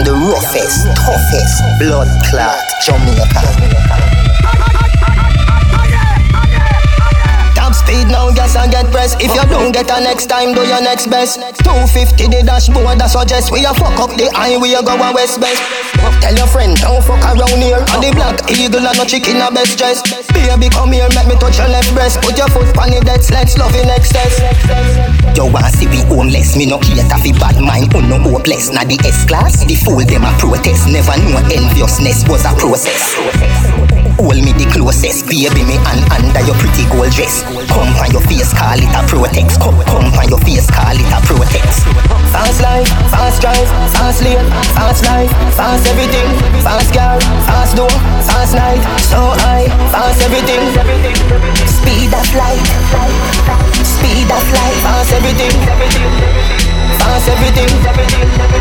[0.00, 4.19] I'm the roughest, toughest, blood clot Jamaica.
[7.90, 9.18] Speed now, gas and get press.
[9.18, 11.42] If you don't get a next time, do your next best.
[11.66, 15.58] 250 the dashboard, that suggest we a fuck up the highway, go a west best.
[16.22, 17.82] Tell your friend, don't fuck around here.
[17.90, 20.06] On the black eagle and no chicken a best dress.
[20.30, 22.22] Baby, come here, make me touch your left breast.
[22.22, 24.38] Put your foot on the dead let's love in excess.
[25.34, 28.70] Yo, want see we homeless, me no cater fi bad mind, un no hopeless.
[28.70, 30.86] Na the S class, the fool them a protest.
[30.86, 33.18] Never know enviousness was a process.
[34.18, 37.44] Hold me the closest, baby, me and under your pretty gold dress.
[37.70, 39.60] Come on your face, call it a protex.
[39.60, 41.84] Come, come on your face, call it a protex.
[42.32, 44.42] Fast life, fast drive, fast lane,
[44.74, 46.28] fast life, fast everything.
[46.64, 47.90] Fast car, fast door,
[48.26, 50.62] fast night, so high, fast everything.
[51.68, 52.66] Speed of light,
[54.00, 55.54] speed of light, fast everything
[57.00, 57.70] fast everything.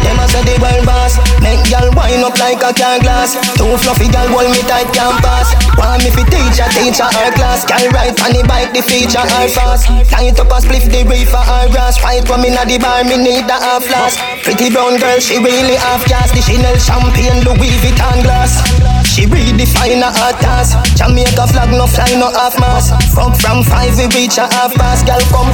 [0.01, 3.35] Them a say the world boss, make y'all wind up like a car glass.
[3.59, 5.53] Too fluffy y'all hold me tight can't pass.
[5.77, 7.67] Want me fi teach a teacher her class.
[7.67, 9.91] Girl ride on the bike, the feature her fast.
[10.19, 11.97] It up a spliff the reefer her grass.
[11.99, 14.17] Fight from inna the bar, me need a half glass.
[14.43, 16.31] Pretty brown girl, she really half gas.
[16.31, 18.98] The Chanel champagne, Louis Vuitton glass.
[19.19, 20.79] She redefine her hot task.
[20.95, 22.87] Jamaica flag no fly no half mass.
[23.11, 25.03] Fuck from five we reach a half past.
[25.03, 25.51] Girl come,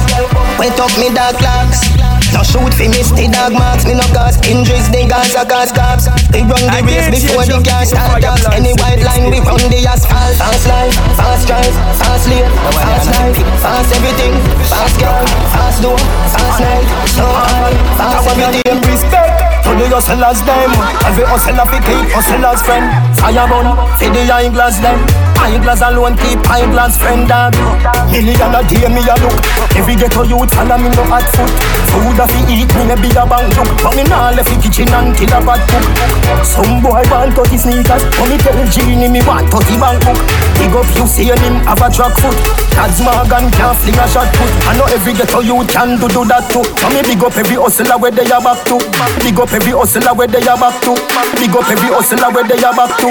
[0.54, 1.82] wet up me dark clocks.
[2.30, 3.82] No shoot fi miss the dog marks.
[3.82, 6.06] Me no cause injuries, the guys are cause cops.
[6.30, 8.46] We run the race before the car start jobs.
[8.54, 10.38] Any white line we run the asphalt.
[10.38, 14.34] Fast life, fast drive, fast lane, fast life, fast everything,
[14.70, 15.98] fast girl, fast door,
[16.30, 16.86] fast night,
[17.18, 18.78] so high, fast everything.
[18.86, 20.70] Respect to the hustlers them.
[21.06, 22.86] Every hustler fi keep hustlers friend.
[23.18, 25.25] Fire burn, fi the eye glass them.
[25.40, 27.54] Eyeglass alone keep eyeglass friend dog
[28.10, 29.36] Million a day me a look.
[29.76, 31.50] Every ghetto youth follow me no hot foot.
[31.92, 33.68] Food a fi eat me no be a bank look.
[33.82, 35.84] But me nah left the kitchen until a bad cook.
[36.46, 40.18] Some boy want 30 sneakers But me tell Genie me want 30 bank book.
[40.56, 42.36] Big up you see him have a track foot.
[42.72, 44.50] Tad's Morgan can't fling a shot put.
[44.70, 46.64] I know every ghetto youth can do do that too.
[46.64, 48.80] So me big up every hustler where they are back to.
[49.20, 50.96] Big up every hustler where they are back to.
[51.36, 53.08] Big up every hustler where they are back to.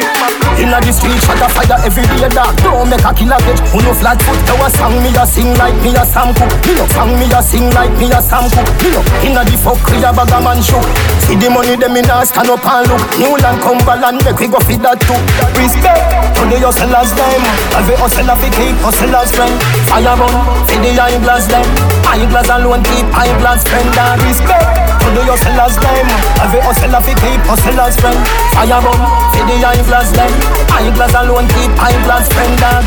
[0.58, 2.56] Inna the street shot a fire every day a dog.
[2.64, 3.60] Don't make a killer bitch.
[3.74, 4.40] Who no flat foot?
[4.48, 6.54] Now a song me a sing like me a Sam Cooke.
[6.66, 8.72] Me no song me a sing like me a Sam Cooke.
[8.84, 10.86] Me no inna the fuck a bag a man shook.
[11.26, 13.04] See the money them in a stand up and look.
[13.20, 15.18] New land Cumberland make we go feed that too.
[15.60, 17.42] Respect to the hustlers them.
[17.76, 19.56] Every hustler fi keep hustlers friend
[19.90, 20.36] Fire burn
[20.68, 21.66] for the eyeglass them.
[22.08, 26.08] Eyeglass alone keep eyeglass friend and respect to the hustlers them
[26.44, 28.20] Every hustler fi keep oh, hustlers friend
[28.52, 32.84] Fire burn for the eyeglass them Eyeglass alone keep eyeglass dance friend dog.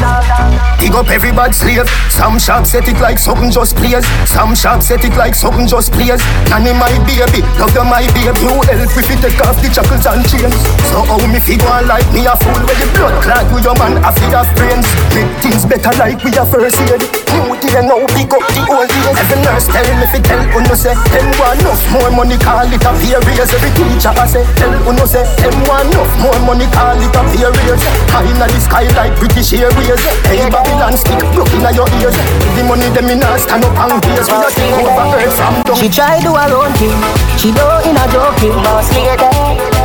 [0.79, 1.89] Big up every bad slave.
[2.11, 4.05] Some shops set it like something just plays.
[4.29, 6.21] Some shops set it like something just plays.
[6.53, 8.45] Nanny my baby, love you my baby.
[8.45, 10.55] You help if you take off the shackles and chains.
[10.93, 13.77] So how me feel one like me a fool with the blood clot with your
[13.81, 14.87] man a feed of brains.
[15.17, 17.03] Make things better like we a first aid.
[17.33, 19.17] New day now pick up the old days.
[19.17, 22.67] Every nurse tell me fi tell oh, uno say them want enough more money call
[22.67, 23.47] it a pay raise.
[23.55, 27.23] Every teacher I say tell uno say them want enough more money call it a
[27.31, 27.85] pay raise.
[28.11, 30.03] High in the sky like British Airways.
[30.27, 32.19] Hey Babylon stick broke in your ears.
[32.59, 35.55] The money them in a stand up and gaze We a take over earth from
[35.63, 36.99] down She try do her own thing
[37.39, 39.31] She do in a joking Boss lady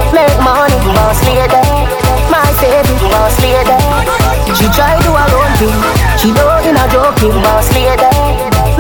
[0.10, 0.74] Make money.
[0.90, 1.62] Boss lady
[2.34, 3.78] My favorite Boss lady.
[4.58, 5.78] She try do her own thing
[6.18, 8.10] She do in a joking Boss lady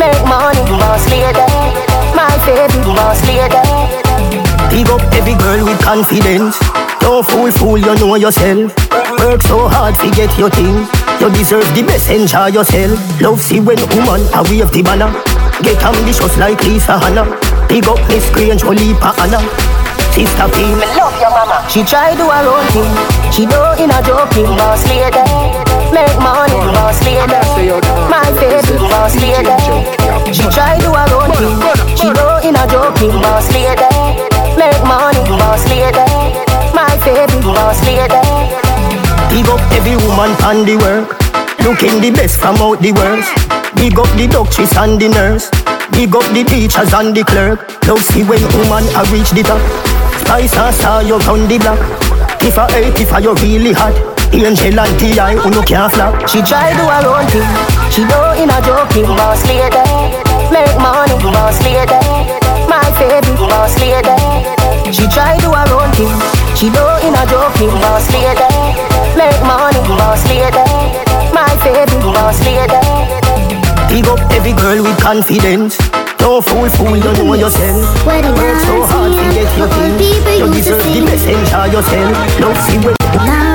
[0.01, 0.52] Make money
[2.95, 3.61] Boss lady
[4.69, 6.57] Big up every girl with confidence
[6.99, 8.73] Don't fool fool you know yourself
[9.23, 10.83] Work so hard to get your thing.
[11.21, 12.99] You deserve the best, enjoy yourself.
[13.21, 15.11] Love see when woman a wave the banner.
[15.63, 17.23] Get ambitious like Lisa Hanna.
[17.71, 19.39] Big up Miss Grange, Olipa Anna.
[20.11, 21.63] Sister P, me love your mama.
[21.71, 22.91] She try do her own thing.
[23.31, 25.23] She do in a joking boss lady.
[25.95, 27.39] Make money, boss lady.
[28.11, 29.55] My baby, boss lady.
[30.35, 31.82] She try do her own thing.
[32.03, 33.87] She do in a joking boss lady.
[34.59, 36.03] Make money, boss lady.
[36.75, 38.19] My baby, boss lady.
[39.31, 41.15] Big up every woman on the work.
[41.63, 43.31] Looking the best from out the worst.
[43.79, 45.47] Big up the doctors and the nurse.
[45.95, 47.63] Big up the teachers and the clerk.
[47.87, 49.63] Now see when woman a reach the top.
[50.27, 51.79] Spice and star you round the block.
[52.43, 53.95] If I hate, if I you really hot.
[54.33, 55.35] Angel and T.I.
[55.39, 56.27] who no can't flop.
[56.27, 57.47] She try do her own thing.
[57.95, 60.02] She do in a joking boss lady.
[60.53, 61.97] Make money boss lady.
[62.69, 64.13] My favorite boss lady.
[64.93, 66.13] She try do her own thing.
[66.55, 68.49] She do in a joking boss lady.
[69.17, 70.63] Make money, boss lady.
[71.33, 72.77] My favorite boss lady.
[73.89, 75.77] Big up every girl with confidence.
[76.17, 78.05] Don't fool, fool, you know yourself.
[78.05, 78.25] Work
[78.61, 80.39] so hard to get your thing.
[80.39, 81.25] You deserve the best,
[81.73, 82.39] yourself.
[82.39, 83.52] Love see where when.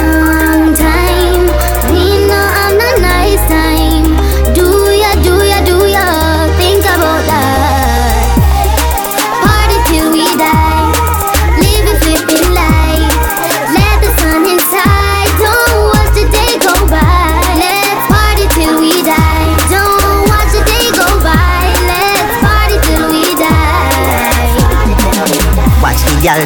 [26.28, 26.44] Them,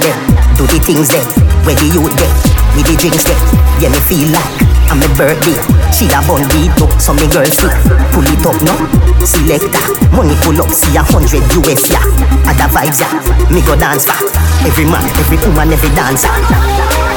[0.55, 1.27] do the things them.
[1.67, 2.31] Where the youth get,
[2.79, 3.35] with the drinks them.
[3.83, 4.47] Yeah, me feel like
[4.87, 5.59] I'm a birthday.
[5.91, 7.67] She a bun beat up, so me girl see.
[8.15, 8.79] Pull it up no,
[9.27, 9.83] selector.
[10.15, 12.07] Money pull up, see a hundred US yeah.
[12.47, 13.11] Other vibes yeah,
[13.51, 14.15] me go dance for.
[14.63, 17.12] Every man, every woman, every dancer.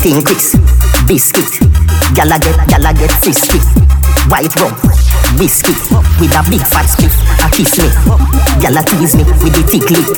[0.00, 0.56] Everything crisp,
[1.06, 1.60] biscuit.
[2.16, 3.60] Gala get, gala get frisky.
[4.32, 4.72] White rum,
[5.36, 5.76] whiskey
[6.16, 7.12] with a big fat spliff.
[7.44, 7.84] A kiss me,
[8.64, 10.08] gala tease me with the thick lip.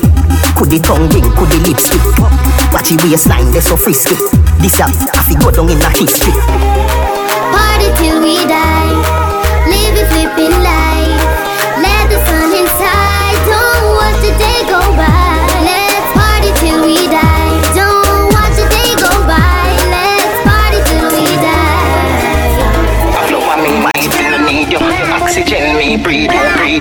[0.54, 1.98] Could the tongue ring, could the lipstick?
[2.70, 4.14] Watch the waistline, they so frisky.
[4.62, 6.30] This up, I fi go down in a history.
[7.50, 8.38] Party till we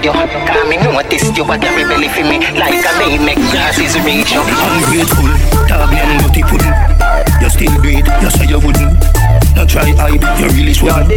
[0.03, 0.45] you, breathe you.
[0.47, 2.39] Cause me notice you a carry belly for me.
[2.57, 4.41] Like a me make grasses reach you.
[4.41, 5.29] Ungrateful,
[5.67, 6.75] dog and dirty pudding.
[7.41, 8.97] You still great, you say you wouldn't.
[9.55, 11.09] Not try hide, you really shouldn't.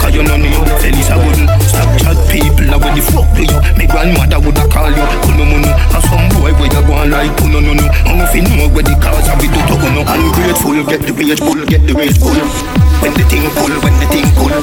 [0.00, 1.50] Cause you know me, Felix I wouldn't.
[1.62, 3.58] Stop chat people, now when the fuck do you?
[3.74, 5.70] My grandmother woulda call you, kuno muno.
[5.70, 7.86] And some boy where you go on like kuno no no.
[8.06, 10.02] And if you know where the cars are, we do to no.
[10.06, 12.36] Ungrateful, get the rage pull, get the rage pull.
[13.00, 14.54] When the thing pull, when the thing pull.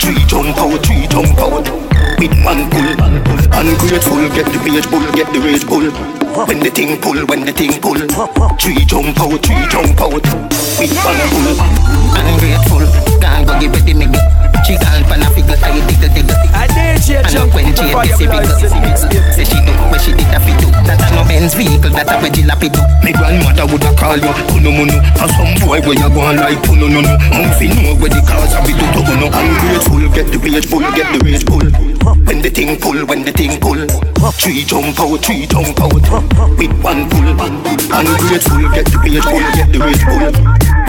[0.00, 1.85] Three jump out, three jump out.
[2.18, 2.88] With one pull,
[3.52, 5.90] ungrateful, get the rage pull, get the rage pull.
[6.46, 7.98] When the thing pull, when the thing pull.
[8.58, 10.24] Three jump out, three jump out.
[10.80, 11.56] With one pull.
[12.16, 13.15] Ungrateful,
[13.46, 14.06] can't go give it to me.
[14.66, 16.36] She gone pan a figure, I diggle diggle.
[16.50, 18.96] I did share And jump look when in she the had the fire civic
[19.30, 22.10] Say she do what she did a fit do That a no Benz vehicle, that
[22.10, 25.78] a where the lappy do My grandmother woulda call you Puno muno And some boy
[25.86, 28.58] where you go on like Puno no no And if you know where the cars
[28.58, 29.26] are we do to go no.
[29.30, 31.66] Ungrateful get the rage pull Get the rage pull.
[32.26, 33.78] When the thing pull When the thing pull.
[34.34, 35.94] Three jump out Three jump out.
[36.58, 37.28] With one pull.
[37.30, 40.26] Ungrateful get the rage pull Get the rage pull.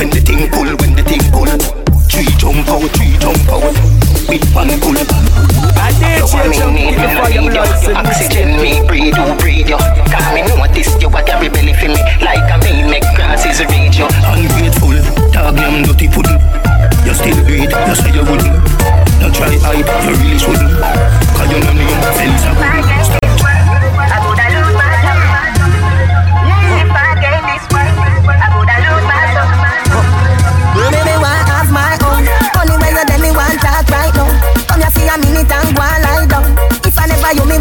[0.02, 3.76] When the thing pull When the thing pull Three jump out Three jump out.
[4.28, 4.98] With one pull
[5.78, 9.16] I did me jump need me, no fire need you lights and Oxygen me, breathe
[9.16, 12.02] you, breathe you Cause me notice you a carry belly for me.
[12.20, 15.00] Like a me make grasses reach you Ungrateful,
[15.32, 16.40] dog and dirty pudding.
[17.06, 18.52] You still great, you say you wouldn't.
[19.20, 20.72] Not try hide, you really shouldn't.
[21.36, 21.86] Cause you know me,
[22.20, 23.17] Felix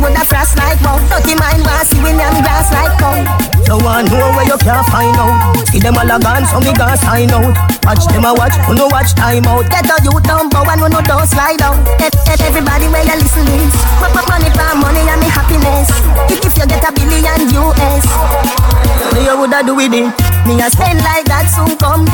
[0.01, 0.99] woulda frost like wow.
[1.09, 3.56] Dirty mind want see when I'm grass like cow.
[3.67, 5.59] No one know where you can't find out.
[5.69, 7.51] See them all a gone, so me gon' sign out.
[7.83, 9.67] Watch them a watch, who no watch time out.
[9.71, 11.59] Get a youth but one who no don't slide.
[11.59, 13.75] E- e- Everybody where you listen this.
[14.03, 15.91] M- m- Money for money and me happiness.
[16.31, 18.05] If you get a billion US.
[18.07, 20.07] What you woulda do with it?
[20.07, 20.47] Eh?
[20.47, 22.07] Me a spend like that soon come.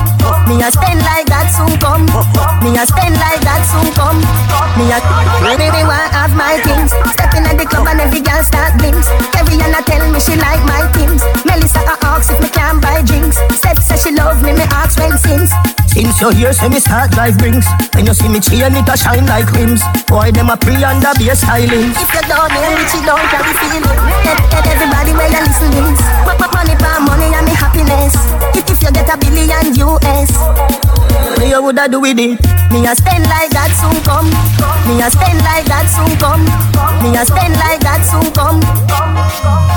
[0.49, 2.09] Me a spend like that soon come.
[2.65, 4.21] Me a spend like that soon come.
[4.81, 4.99] Me a
[5.61, 6.93] baby want have my things.
[7.13, 9.09] Stepping at the club and every girl start blinks.
[9.37, 11.21] Every Anna tell me she like my things.
[11.47, 13.39] Melissa a ask if me can buy drinks.
[13.57, 15.51] Steph say she love me, me ask when since.
[15.87, 17.67] Since you here, say me start drive rings.
[17.95, 19.83] When you see me chain, it a shine like rims.
[20.09, 21.93] Boy, them a pre under be a styling.
[21.93, 23.85] If you don't know rich, you don't carry feeling.
[23.85, 28.15] E- e- Everybody where you listen m- Money for money and me happiness.
[28.57, 30.92] If if you get a billion US.
[30.93, 32.39] What you woulda do with it?
[32.73, 34.29] Me a spend like that soon come.
[34.89, 36.45] Me a spend like that soon come.
[37.05, 38.61] Me a spend like that soon come.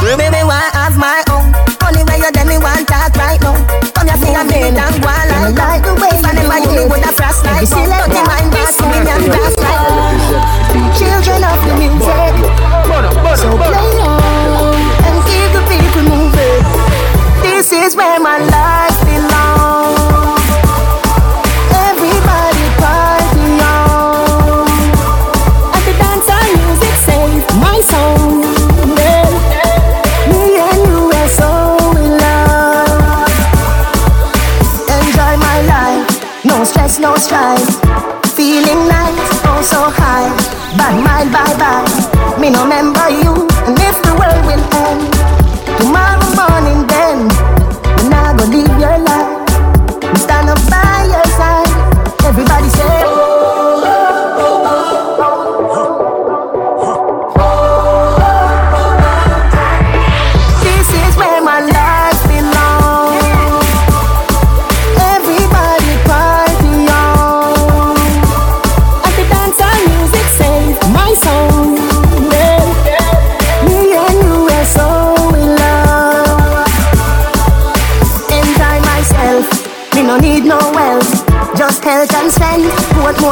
[0.03, 1.51] Me me want have my own.
[1.84, 3.57] Only way you tell me want talk right now.
[3.91, 5.84] Come here for a minute and go on like that.
[5.84, 7.84] If I never you, me woulda frost like so.
[7.84, 12.36] Dirty mind want see me and grass like Children of the music,
[13.36, 16.63] so play on and keep the people moving.
[17.43, 18.94] This is where my life
[41.15, 42.39] bye, bye, bye.
[42.39, 43.44] Me no remember you.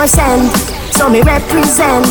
[0.07, 0.51] Send?
[0.93, 2.05] So me represent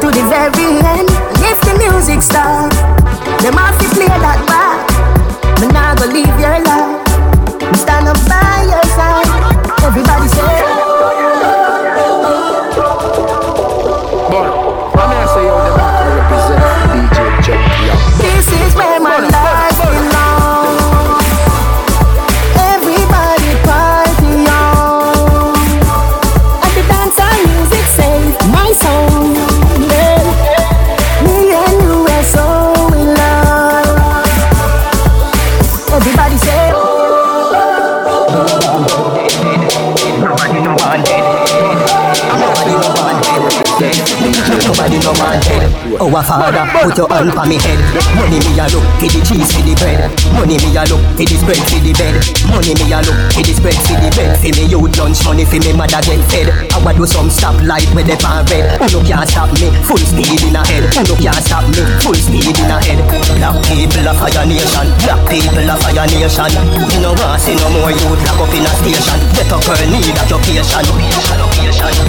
[0.00, 1.08] to the very end.
[1.44, 2.72] if the music start,
[3.42, 4.80] them have to play that back.
[5.60, 7.04] Me nah go leave your life.
[7.70, 8.63] Me stand up by
[46.36, 47.80] Oh, a father, put your hand on me head.
[48.12, 50.12] Money me a look for the cheese for the bread.
[50.36, 52.14] Money me a look for the spread for the bed.
[52.52, 54.36] Money me a look for the spread for the bed.
[54.36, 56.52] For me youth lunch money for me mother get fed.
[56.76, 58.76] I want do some stop light with the pan red.
[58.84, 59.72] Who no can't stop me?
[59.88, 60.84] Full speed in a head.
[60.92, 61.80] Who no can't stop me?
[62.04, 63.00] Full speed in a head.
[63.40, 64.86] Black people a fire nation.
[65.08, 66.52] Black people a fire nation.
[66.92, 69.20] You know want see no more youth lock up in a station.
[69.40, 70.84] A girl need occupation.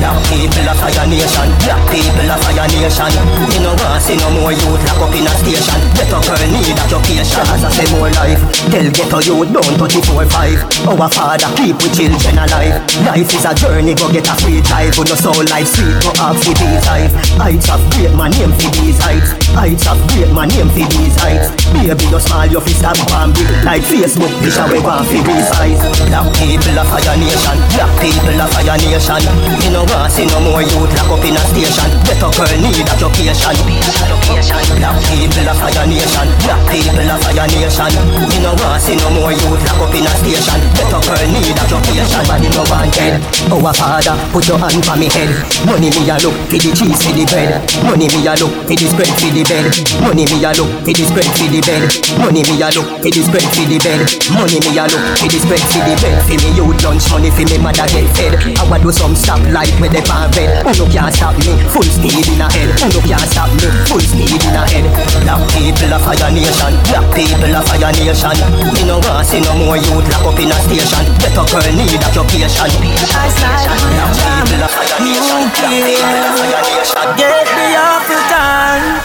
[0.04, 1.48] Black people a fire nation.
[1.64, 3.14] Black people a fire nation.
[3.56, 5.80] You know want see no more youth lock up in a station.
[5.94, 7.46] Get a girl need occupation.
[7.52, 8.42] As I say more life.
[8.72, 10.60] Tell get a youth don't touch it four five.
[10.90, 12.82] Our father keep with children alive.
[13.06, 14.98] Life is a journey, go get a free drive.
[14.98, 17.14] With no soul life sweet, go up for these heights.
[17.38, 19.36] Heights of great my name for these heights.
[19.54, 21.54] Heights of great my name for these heights.
[21.76, 24.32] Baby, you smile, your fist up and big like Facebook.
[24.56, 25.80] I we want for these eyes.
[26.10, 27.58] Black people a fire nation.
[27.76, 29.22] Black people a fire nation.
[29.62, 31.90] You know want see no more youth lock up in a station.
[32.08, 34.55] Get a girl need occupation.
[34.56, 36.28] Black people a fire nation.
[36.46, 37.92] Black people a fire nation.
[38.32, 40.62] You know want see no more youth lock up in a station.
[40.76, 42.24] Get a girl need occupation.
[42.24, 43.20] Nobody no want dead.
[43.52, 45.32] Oh, a father, put your hand on me head.
[45.68, 47.62] Money me a look for the cheese for the bread.
[47.84, 49.66] Money me a look for the spread for the bed.
[50.02, 51.84] Money me a look for the spread for the bed.
[52.20, 54.00] Money me a look for the spread for the bed.
[54.34, 56.16] Money me a look for the spread for the bed.
[56.26, 58.34] For me youth lunch money for me mother get fed.
[58.56, 60.64] I want do some stop light with the pan red.
[60.64, 61.54] Who no can't stop me?
[61.70, 62.70] Full speed in a head.
[62.82, 63.68] Who no can't stop me?
[63.92, 64.86] Full speed in a head.
[65.24, 66.74] Black people a fire nation.
[66.90, 68.36] Black people a fire nation.
[68.74, 71.06] Me no want see no more youth lock up in a station.
[71.22, 72.72] Get a girl need occupation.
[72.76, 74.60] Black people a fire nation.
[74.60, 77.08] Black people a fire nation.
[77.20, 79.00] Get me off the time,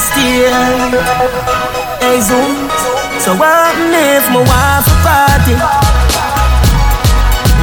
[0.00, 0.56] still.
[2.00, 2.68] Hey, Zoom.
[3.20, 5.54] So what if my wife a party?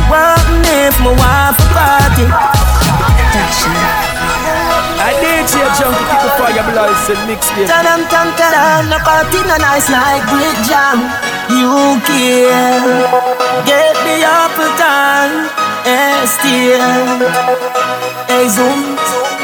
[0.10, 2.26] What if my wife a party?
[5.04, 7.68] I DJ Junky keep the fire blazing mixtape.
[7.68, 11.04] Tadam tam tadam, no party no nice like brick jam.
[11.52, 12.88] You care,
[13.68, 15.52] get me up a time,
[15.84, 16.88] eh, still.
[18.32, 18.96] Hey, Zoom.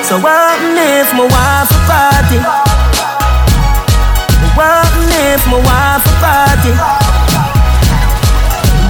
[0.08, 2.40] So what if my wife a party?
[4.56, 4.96] What
[5.28, 6.72] if my wife a party?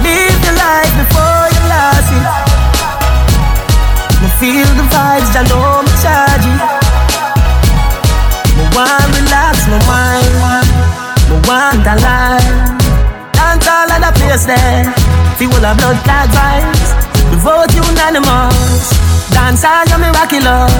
[0.06, 1.29] Live the life before
[4.40, 6.60] feel the vibes, I know charge it.
[8.56, 10.32] Me want relax my mind,
[11.28, 12.48] me want a life.
[13.36, 14.88] Dance all of the place there,
[15.36, 16.88] feel a blood clot vibes.
[17.28, 18.96] The vote unanimous,
[19.28, 20.72] dance all you miraculous.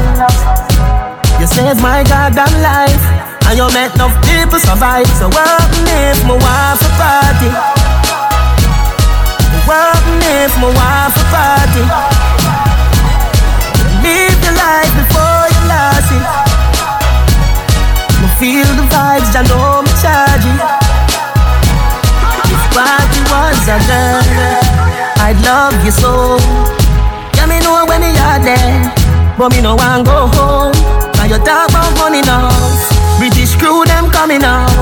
[1.37, 3.05] You saved my goddamn life,
[3.45, 5.05] and you make enough people survive.
[5.21, 7.51] So what if my wife a party?
[9.69, 10.01] What
[10.33, 12.30] if my wife a party?
[14.11, 16.27] Live the life before you lost it.
[18.19, 20.59] Me feel the vibes, I know me charge it.
[22.51, 24.27] If party was a girl,
[25.23, 26.43] I'd love you so.
[27.39, 28.91] Yeah, me know when you're there,
[29.39, 30.75] but me no want go home.
[31.15, 32.51] Now you talk about money now,
[33.23, 34.75] British crew them coming out.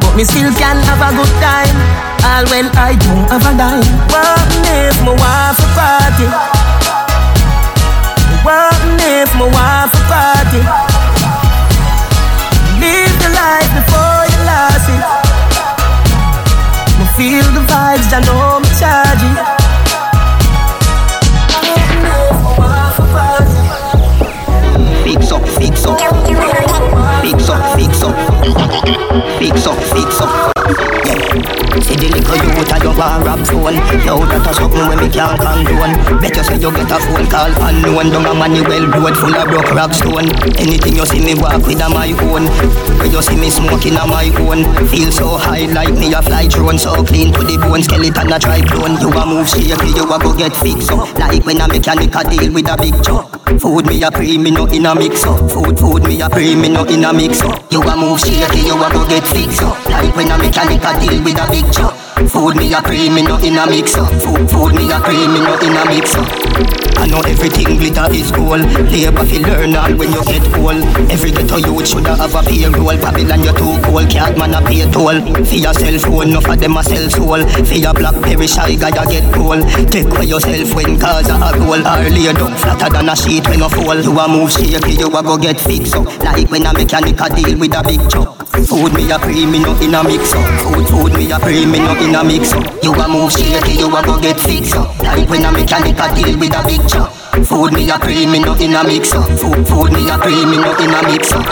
[0.00, 1.76] But me still can have a good time.
[2.24, 3.84] All when I don't have a dime.
[4.08, 6.57] What if my wife a party?
[8.44, 10.62] What if my wife a party?
[12.80, 15.02] Live the life before you lost it.
[16.98, 19.30] Me feel the vibes, I know a party?
[25.04, 25.98] Fix up, fix up.
[27.22, 28.14] Fix up, fix up.
[29.38, 30.57] Fix up, fix up.
[30.68, 33.80] See the little youth and you want rap phone.
[34.04, 35.96] Yo, that a something when me can't condone.
[36.20, 38.12] Bet you say you get a phone call unknown.
[38.12, 40.28] Down a money well road full of broke rap stone.
[40.60, 42.52] Anything you see me walk with a my own.
[43.00, 44.68] When you see me smoking a my own.
[44.92, 46.76] Feel so high like me a fly drone.
[46.76, 49.00] So clean to the bone, skeleton a try clone.
[49.00, 51.08] You a move shaky, you a go get fixed up.
[51.16, 53.37] Like when a mechanic a deal with a big truck.
[53.60, 55.50] Food me a pre, me no in a mix up.
[55.50, 57.72] Food, food me a pre, me no in a mix up.
[57.72, 59.84] You a move shaky, you a go get fixed up.
[59.86, 61.94] Like when a mechanic a deal with a big truck.
[62.28, 64.10] Food me a pre, me no in a mix up.
[64.22, 66.87] Food, food me a pre, me no in a mix up.
[66.98, 68.66] I know everything glitter is gold.
[68.90, 70.82] Labor fi learn all when you get old.
[71.08, 72.98] Every ghetto youth shoulda have a payroll.
[72.98, 75.22] Babylon you too cold, can't man a pay toll.
[75.46, 77.46] For your cell phone, no for them a sell soul.
[77.46, 79.62] For your blackberry shy you get cold.
[79.92, 81.78] Take away yourself when cause a goal.
[81.78, 83.96] Or down flatter than a sheet when you fall.
[83.96, 86.06] You a move shaky, you a go get fixed up.
[86.18, 88.34] Like when a mechanic a deal with a big truck.
[88.66, 90.42] Food me a pre, me no in a mix up.
[90.66, 92.66] Food, food me a pre, me no in a mix up.
[92.82, 94.98] You a move shaky, you a go get fixed up.
[94.98, 97.12] Like when a mechanic a deal with a big truck.
[97.46, 99.28] Food me a cream, me no in a mix up.
[99.38, 101.46] Food, food me a cream, me no in a mix up.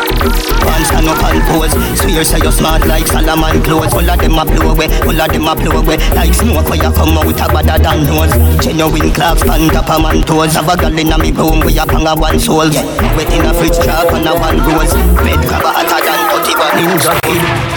[0.67, 1.73] One stand up and pose.
[2.01, 3.95] Swear say you smart like Solomon clothes.
[3.95, 5.97] All of them a blow away, all of them a blow away.
[6.11, 8.35] Like smoke where you come out a badder than nose.
[8.59, 10.55] Genuine clocks, pan top a man toes.
[10.55, 12.67] Have a girl in a me room where you bang a one soul.
[12.67, 12.83] Yeah.
[13.17, 14.93] Wet in a fridge trap and a one rose.
[15.23, 17.77] Red crab a hotter than 31 ninja kid.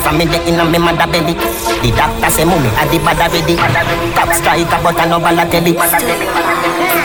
[0.00, 1.34] From me the inna me mother belly
[1.84, 3.54] The doctor say mummy a the bad already
[4.16, 5.76] Top striker but I no Balotelli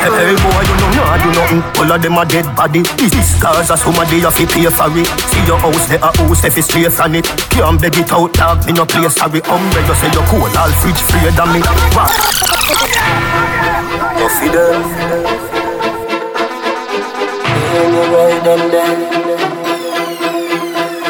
[0.05, 1.61] Hey boy, you know nah do nothing.
[1.81, 2.85] All of them a dead body.
[2.97, 5.09] This cause a somebody you fi pay for it.
[5.33, 7.25] See your house, there a house if it's straight from it.
[7.49, 8.65] Can't beg it out, dog.
[8.67, 9.41] Me no play sorry.
[9.49, 11.61] Umbre you say you cool, all fridge free than me.
[11.97, 12.13] What?
[14.21, 15.45] You fi them.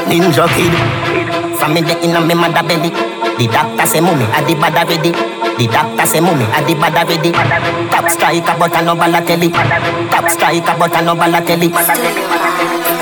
[0.07, 0.73] Ninja kid
[1.59, 2.89] From me the inna me mother belly
[3.37, 6.95] The doctor say mummy a the bad already The doctor say mummy a the bad
[6.99, 7.31] already
[7.89, 9.49] Top striker but I no Balotelli.
[10.11, 12.54] Top striker but I no Balotelli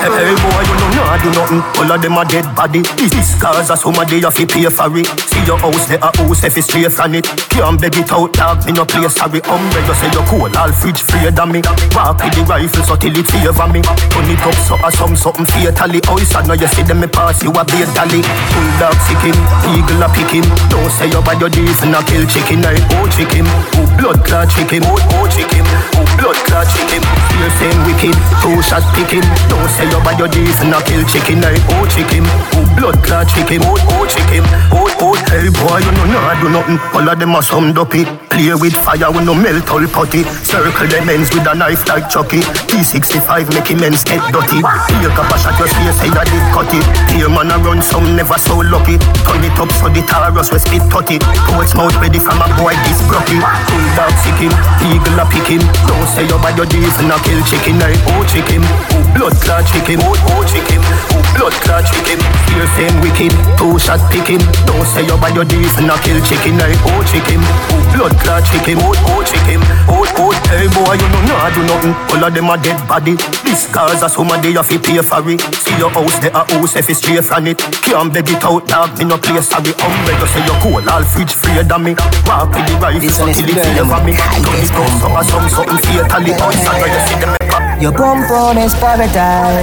[0.04, 1.62] Hey boy, you know nah do nothing.
[1.80, 2.84] All of them a dead body.
[3.00, 5.08] This cause a somebody you fi pay for it.
[5.32, 7.24] See your house, there a house if it's straight from it.
[7.48, 8.60] Can't beg it out, dog.
[8.66, 9.40] Me no play sorry.
[9.48, 11.64] Umbre you say you cool, all fridge free than me.
[11.96, 13.80] Walk with the rifle so till it favor me.
[14.12, 16.04] Turn it up so a some something fatally.
[16.12, 18.20] Oh, it's know you see them me pass you a beer dolly.
[18.52, 19.36] Bulldog sick him,
[19.72, 20.44] eagle a pick him.
[20.68, 22.60] Don't say you bad your deeds and a kill chicken.
[22.60, 25.64] I oh chicken, oh blood clot chicken, oh oh chicken,
[25.96, 27.00] oh blood clot chicken.
[27.32, 29.24] Feel same wicked, two shot pick him.
[29.48, 31.38] Don't say you bad your deeds and a kill chicken.
[31.44, 32.26] I oh chicken,
[32.58, 34.42] oh blood clot chicken, oh oh chicken,
[34.74, 35.14] oh oh.
[35.30, 36.78] Hey boy, you know nah do nothing.
[36.94, 38.06] All of them are some dopey.
[38.30, 40.22] Play with fire when no melt all potty.
[40.42, 42.42] Circle them ends with a knife like Chucky.
[42.70, 44.58] T65 make him ends get dirty.
[44.62, 46.86] Take up a shot your face, say that did cut it.
[47.14, 48.98] Here man a run some never so lucky.
[49.26, 51.18] Turn it up so the Taurus we spit tutty.
[51.46, 53.38] Towards mouth ready from a boy this brocky.
[53.38, 54.54] Full dog him,
[54.86, 55.62] eagle a pick him.
[55.86, 57.78] Don't say you bad your deeds and a kill chicken.
[57.78, 60.80] I oh chicken, oh blood clot chicken, oh oh chicken,
[61.12, 62.18] oh blood clot chicken.
[62.48, 64.40] Fear same wicked, two shot pick him.
[64.64, 66.56] Don't say you bad your deeds and a kill chicken.
[66.56, 69.60] I oh chicken, oh blood clot chicken, oh oh chicken,
[69.92, 70.32] oh oh.
[70.48, 71.94] Hey boy, you know nah do nothing.
[72.14, 73.14] All of them a dead body.
[73.44, 75.40] This cause a somebody you fi pay for it.
[75.60, 77.58] See your house, there a house if it's straight from it.
[77.84, 78.96] Can't beg it out, dog.
[78.98, 79.74] Me no play sorry.
[79.84, 81.92] Umbre you say you cool, all fridge free than me.
[82.24, 84.12] Walk with the rifle This so one is till it favor me.
[84.16, 86.32] it up so some something fatally.
[86.38, 87.63] Oh, know you see them make up.
[87.84, 89.60] Your bum bum is paradise.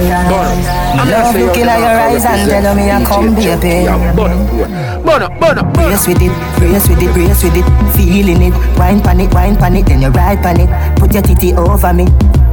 [0.94, 3.82] Me love looking at your eyes and tell me I come baby
[4.14, 5.62] Bono, bono, bono.
[5.72, 7.66] Brace with it, brace with it, brace with it.
[7.96, 11.22] Feeling it, wine pan it, wine pan it Then you ride pan it, put your
[11.24, 12.06] titty over me.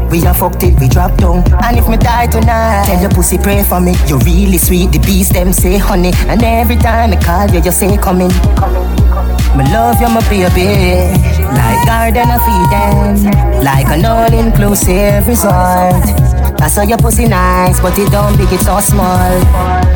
[0.09, 1.43] We a fuck till we drop down.
[1.63, 3.93] And if me die tonight Tell your pussy pray for me.
[4.07, 6.13] You really sweet, the beast them say honey.
[6.25, 8.98] And every time I call you, you say come in
[9.57, 11.09] Me love you, my baby
[11.57, 16.05] Like a garden of Eden Like an all-inclusive resort
[16.61, 19.89] I saw your pussy nice But it don't big, it's so small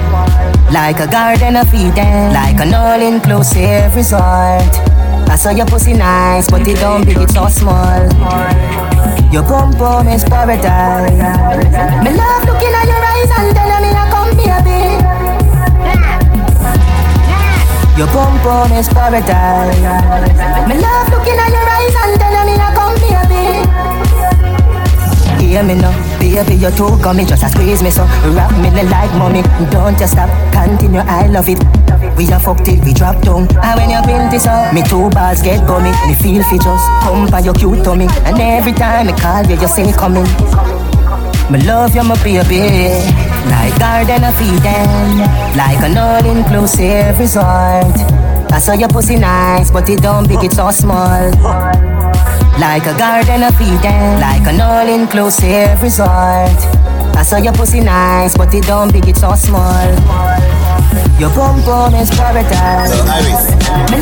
[0.73, 4.73] like a garden of Eden, like an all-inclusive resort.
[5.29, 8.01] I saw your pussy nice, but it don't big, it's so small.
[9.31, 11.13] Your bum bum is paradise.
[12.03, 14.02] Me love looking at your eyes and telling me
[18.03, 18.11] Your
[18.43, 19.79] bum is paradise.
[20.67, 23.63] Me love looking at your eyes and telling me I come baby.
[25.39, 28.03] Hear me now, baby, you too me just a squeeze me so
[28.35, 31.63] Rock me like mommy, don't just stop, continue, I love it.
[32.17, 33.47] We a fuck till we drop down.
[33.63, 35.91] And when you print this up, me two balls get gummy.
[36.05, 38.07] Me feel fi just come by your cute tummy.
[38.27, 40.27] And every time I call you, you say coming.
[41.49, 45.19] Me love you, my baby Like a garden of Eden
[45.55, 50.69] Like an all-inclusive resort I saw your pussy nice, but it don't big, it's so
[50.69, 51.31] small.
[52.61, 56.61] Like a garden of Eden, like an all-inclusive resort.
[57.17, 59.89] I saw your pussy nice, but it don't big, it's so small.
[61.19, 62.93] Your bum bum is paradise.
[62.93, 63.97] So Iris, I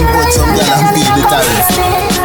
[0.00, 2.17] import some girl and pay the tariff.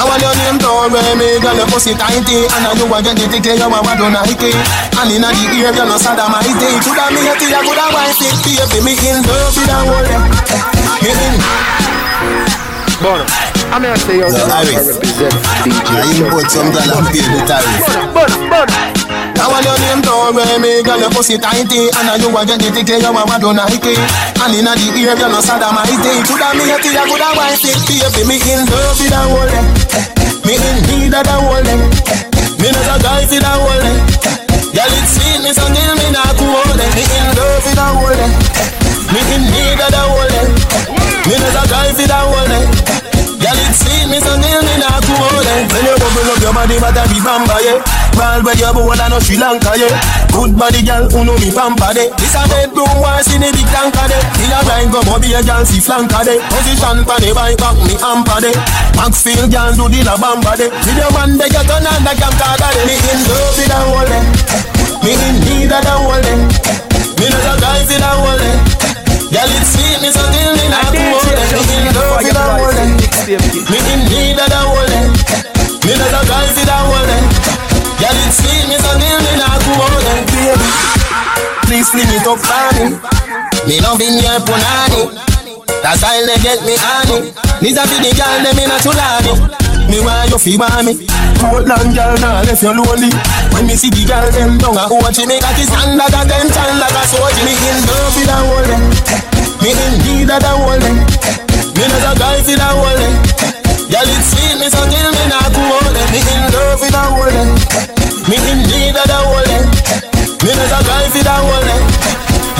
[0.00, 2.96] I want your name to wear me, girl, your pussy tighty And I you eh?
[2.96, 4.48] a get the ticket, you a want to Nike
[4.96, 8.80] And inna the ear, you no sodomite Coulda me hate you, coulda wife it Baby,
[8.80, 10.08] me in love with a whole
[11.04, 11.36] Me in
[13.04, 13.28] Bono,
[13.76, 14.88] I'm gonna say yo, Yo, Iris.
[14.88, 15.36] represent
[15.68, 17.84] DJ I import some girl and pay the tariff
[18.16, 19.19] Bono, Bono.
[19.40, 21.88] I want your name to wear me, girl, your pussy tighty.
[21.96, 23.96] And I you a get the ticket, you a want to Nike
[24.36, 25.96] And inna the ear, you no sodomite
[26.28, 27.80] Coulda me hate you, coulda wife it.
[27.88, 29.56] Baby, me in love with a whole
[30.44, 31.72] Me in need of the whole
[32.60, 33.88] Me not a guy for the whole
[34.76, 37.86] Girl, it sweet me so till me not go hold Me in love with the
[37.96, 38.24] whole
[39.08, 40.36] Me in need of the whole
[41.24, 42.99] Me not a guy for the whole
[43.50, 46.54] Girl, it sweet me so till me not go hold When you bubble up your
[46.54, 47.82] body, but I be bamba, yeah.
[48.14, 49.90] Ball where you bowl and no Sri Lanka, yeah.
[50.30, 53.66] Good body, girl, who know me pampa, de This a bedroom, why see the big
[53.74, 57.58] tanker, de Me a grind, go a girl, see flanker, de Position pa the bike,
[57.58, 58.54] back me hamper, de
[58.94, 62.30] Maxfield, girl, do the la bamba, de Video man, they get on and the cam
[62.38, 64.18] card, de Me in love with the whole, de
[65.02, 66.38] Me in need of the whole, de
[67.18, 68.50] Me not a guy for the whole, de
[69.34, 72.38] Girl, it sweet me so till me not go hold, de Me in love with
[72.38, 75.00] whole, Me in need of the whole, de
[75.84, 77.18] Me not a guy for the whole, de
[78.00, 80.68] Girl, it sweet me so till me not go hold, de Baby,
[81.68, 82.96] please fling it up for me
[83.68, 85.12] Me loving your punani
[85.84, 87.28] That's why they get me honey
[87.60, 89.32] These are the girl, them in a chulani
[89.92, 91.04] Me want you feel by me
[91.36, 93.12] Portland girl, now left you lonely
[93.52, 96.72] When me see the girl, them down a watch me his hand like a attention,
[96.80, 98.72] like a sword Me in love with the whole
[99.60, 101.49] Me in need of the whole
[101.80, 103.14] Me not a guy for the whole them
[103.88, 106.92] Girl, it sweet me so till me not go hold them Me in love with
[106.92, 107.56] the whole them
[108.28, 109.64] Me in need of the whole them
[110.44, 111.80] Me not a guy for the whole them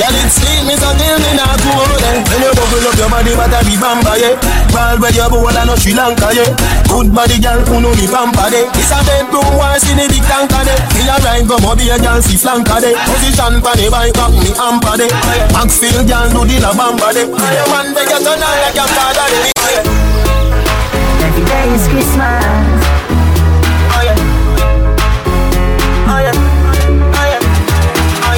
[0.01, 2.97] Girl, it sweet me so till me not go hold them When you bubble up
[2.97, 4.41] your body, but I be yeah.
[4.73, 6.49] Ball where you bowl and no Sri Lanka, yeah.
[6.89, 10.65] Good body, girl, who know pampa, de This a bedroom, why see the big tanker,
[11.51, 11.59] go
[11.91, 14.95] a girl, see Position pa the bike, me hamper,
[15.51, 19.27] Maxfield, girl, do the la bamba, de Your man, they get on like your father,
[19.35, 19.51] de
[21.27, 22.45] Every day is Christmas.
[23.91, 24.19] Oh yeah.
[26.07, 26.39] Oh yeah.
[27.19, 27.43] Oh yeah.
[28.29, 28.35] Oh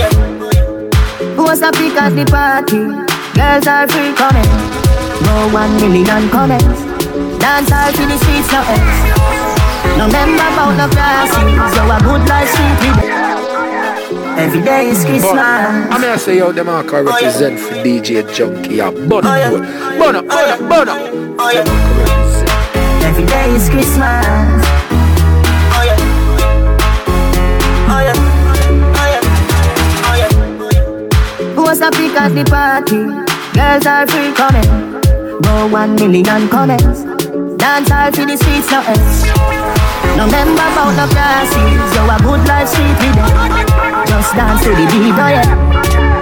[1.60, 2.80] a pic at the party.
[3.36, 4.48] Girls are free coming.
[5.24, 6.80] No one million comments.
[7.38, 9.11] Dance all to the streets, no else.
[9.98, 11.74] No member about no classes.
[11.74, 13.32] So a good life sweet.
[14.38, 15.34] Every day is Christmas.
[15.38, 18.90] I'm gonna say yo, them are can oh, represent for DJ Junky, yeah.
[18.90, 19.50] Bono, Oh, yeah.
[19.98, 20.92] Bono, Bono, oh, Bono.
[21.38, 21.64] Oh yeah.
[23.06, 24.26] Every day is Christmas.
[25.76, 25.98] Oh yeah.
[27.92, 28.16] Oh yeah.
[28.98, 29.22] Oh yeah.
[31.58, 33.04] Oh a pic at the party.
[33.54, 34.68] Girls are free coming.
[35.42, 37.04] No one million comments.
[37.58, 39.61] Dance all to the streets, no else.
[40.16, 41.80] No member about no classes.
[41.94, 43.32] So a good life sweet with them.
[44.06, 45.48] Just dance to the beat, oh yeah.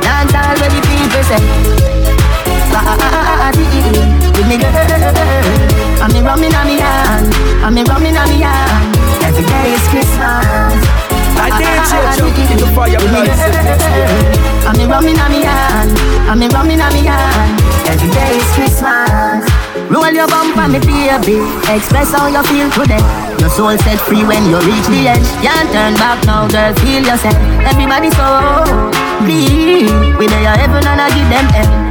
[0.00, 1.42] Dance all where the people say.
[2.72, 3.66] Ah, ah, ah, ah, ah, dee,
[4.36, 4.70] With me girl.
[6.00, 7.28] I'm me rumming on me hand.
[7.64, 8.96] I'm me rumming on me hand.
[9.26, 10.78] Every day is Christmas.
[11.40, 13.42] I DJ Junky, the fire With me blast.
[13.52, 14.68] girl.
[14.68, 15.90] I'm me rumming on me hand.
[16.30, 17.60] I'm me rumming on me hand.
[17.90, 19.44] Every day is Christmas.
[19.90, 21.42] Roll your bump on me baby.
[21.68, 23.29] Express how you feel today.
[23.54, 25.26] Soul set free when you reach the edge.
[25.42, 26.72] Can't turn back now, girl.
[26.80, 27.34] Feel yourself.
[27.66, 28.64] Everybody so
[29.26, 30.16] clean.
[30.18, 31.90] We lay your heaven and I give them hell.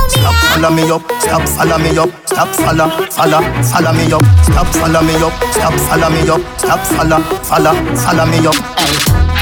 [0.09, 4.67] Stop follow me up, stop follow me up, stop follow, follow, follow me up, stop
[4.75, 8.55] follow me up, stop follow me up, stop follow, follow, follow me up.
[8.77, 9.28] Hey,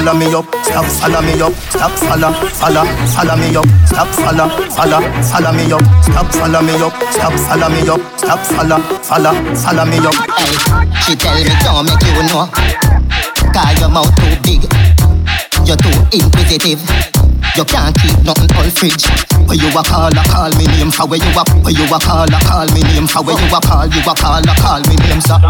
[0.00, 4.48] follow me up, stop follow me up, stop follow, follow, follow me up, stop follow,
[4.72, 9.34] follow, follow me up, stop follow me up, stop follow me up, stop follow, follow,
[9.54, 10.16] follow me up.
[10.40, 10.56] Hey,
[11.04, 12.48] she tell me don't make you know,
[13.52, 14.64] cause your mouth too big,
[15.68, 16.80] you're too inquisitive.
[17.56, 19.04] You can't keep nothing all fridge.
[19.50, 21.98] Where you a call, a call me name for where you a Where you a
[21.98, 24.78] call, a call me name for where you a call, you a call, a call
[24.86, 25.42] me name sir.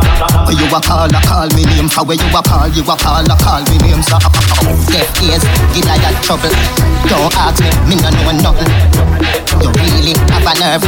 [0.48, 2.96] Where you a call, a call me name for where you a call, you a
[2.96, 4.16] call, a call me name sir.
[4.88, 5.44] Deaf ears,
[5.76, 6.48] give I got trouble.
[7.12, 8.72] Don't ask me, me no know nothing.
[9.60, 10.84] You really have a nerve,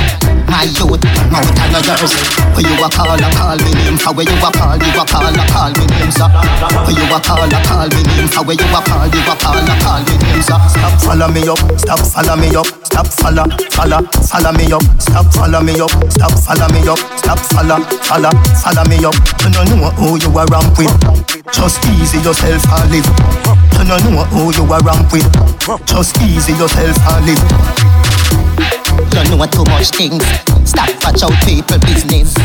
[0.48, 2.16] my youth, mouth and yours.
[2.56, 5.04] Where you a call, a call me name for where you a call, you a
[5.04, 6.32] call, a call me name sir.
[6.88, 9.34] Where you a call, a call me name for where you a call, you a
[9.36, 10.56] call, a call me name sir.
[10.72, 15.26] Stop follow me up, stop follow me up, stop follow, follow, follow me up, stop
[15.32, 18.30] follow me up, stop follow me up, stop follow, follow,
[18.62, 19.16] follow me up.
[19.42, 20.92] You don't know who you are ramp with,
[21.52, 23.08] just easy yourself and live.
[23.78, 25.26] You don't know who you are ramp with,
[25.86, 27.42] just easy yourself and live.
[29.12, 30.24] You know too much things.
[30.68, 32.36] Stop watch out people business.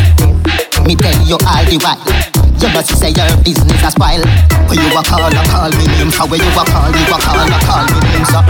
[0.85, 2.37] Me tell you all the while.
[2.57, 4.21] You must say your business a spoil.
[4.67, 7.17] Where you a call a call me name for where you a call you a
[7.21, 8.41] call a call me name sir.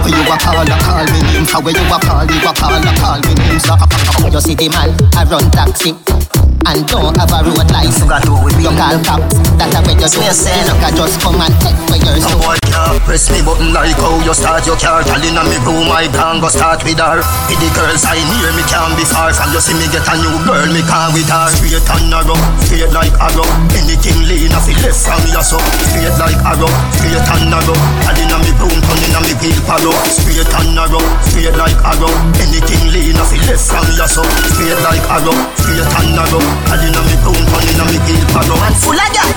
[0.00, 2.52] Where you a call a call me name for where you a call you a
[2.56, 3.76] call a call me name sir.
[4.32, 5.92] You see the man a run taxi
[6.66, 8.04] and don't have a road license.
[8.60, 9.36] You call cops.
[9.56, 10.20] That's a way you do.
[10.20, 12.24] You can just come and take for yours.
[12.24, 15.04] No boy can't press me button like how you start your car.
[15.04, 17.20] Girl inna me room, I can go start with her.
[17.48, 19.60] With the girls I near me can't be far from you.
[19.60, 21.48] See me get a new girl, me can't with her.
[21.54, 22.36] Straight and narrow,
[22.68, 23.48] straight like arrow.
[23.76, 25.58] Anything lean off it left from your so.
[25.92, 26.70] Straight like arrow,
[27.00, 27.76] straight and narrow.
[28.04, 29.94] Girl inna me room, turn inna me wheel parrow.
[30.08, 32.12] Straight and narrow, straight like arrow.
[32.40, 34.24] Anything lean off it left from your so.
[34.56, 35.36] Straight like arrow,
[35.78, 36.42] and narrow.
[36.66, 38.58] Girl inna me room, turn inna me wheel parrow.
[38.66, 39.30] And full of gal.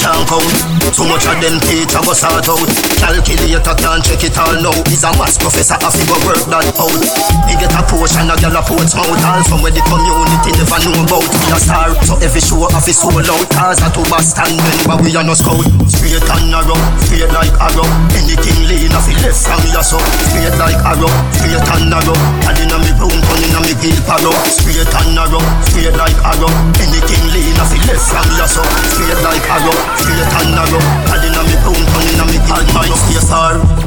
[0.00, 0.56] Can't count.
[0.92, 2.68] Too much of them teach go sort out.
[3.00, 4.76] Calculator can't check it all now.
[4.88, 7.02] He's a maths professor, I figure work that out.
[7.48, 9.08] Me get a portion, a gal a ports mouth.
[9.08, 11.24] All from where the community never know about.
[11.24, 13.46] We a star, so every show have a soul out.
[13.52, 14.52] Cars a to Boston,
[14.84, 15.64] but we are no scout.
[15.88, 16.76] Straight and narrow,
[17.08, 17.86] straight like arrow.
[18.18, 19.98] Anything lean off it left from me so.
[20.28, 22.16] Straight like arrow, straight and narrow.
[22.46, 24.34] And inna me room, turn inna me wheel parrow.
[24.50, 26.50] Straight and narrow, straight like arrow.
[26.78, 28.62] Anything lean off it left from me so.
[28.94, 30.82] Straight like arrow, straight and narrow.
[31.12, 32.98] And inna me room, turn inna me wheel parrow.
[33.10, 33.82] Yes, sir.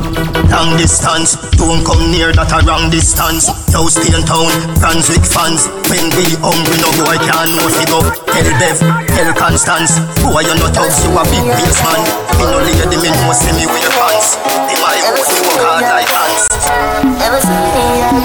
[0.49, 3.51] Long distance, don't come near that a wrong distance.
[3.75, 4.47] Yo, stay in town,
[4.79, 5.67] Brunswick fans.
[5.91, 7.99] When we hungry, no boy can if go.
[8.31, 8.77] Tell Bev,
[9.11, 9.99] tell Constance.
[10.23, 12.01] Boy, you not house, you a big bass man.
[12.39, 14.39] Me no lady, me no send me wear pants.
[14.69, 16.47] They my own, you work hard like ants.
[17.19, 18.23] Ever see me again?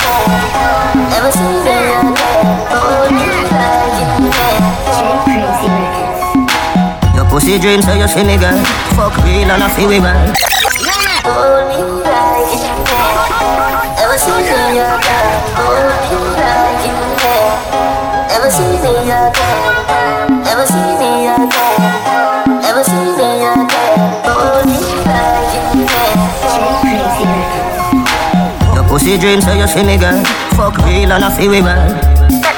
[1.19, 2.40] Ever see me again?
[7.41, 8.53] Pussy dreams, so you see me girl.
[8.97, 9.97] Fuck real and I feel we.
[9.97, 10.13] Hold
[11.73, 12.61] me like.
[13.97, 15.01] Ever see me again?
[15.57, 16.85] Hold me like.
[18.29, 19.33] Ever see me again?
[20.53, 21.49] Ever see me again?
[22.61, 23.65] Ever see me again?
[24.29, 24.77] Hold me
[25.09, 26.13] like you can.
[28.75, 30.23] Your pussy dreams, so you see me girl.
[30.61, 32.50] Fuck real and I feel we bad.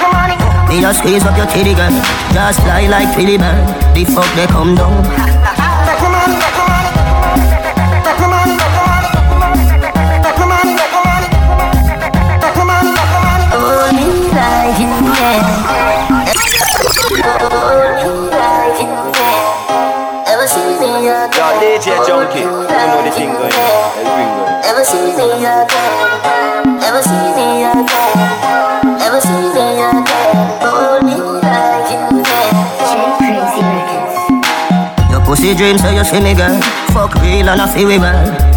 [0.80, 1.90] Just squeeze up your titty girl.
[2.32, 3.66] Just fly like Philly bird.
[3.94, 5.31] The fuck they come down.
[35.54, 36.60] Dreams, so you see me girl.
[36.92, 38.52] Fuck real and I feel we bad.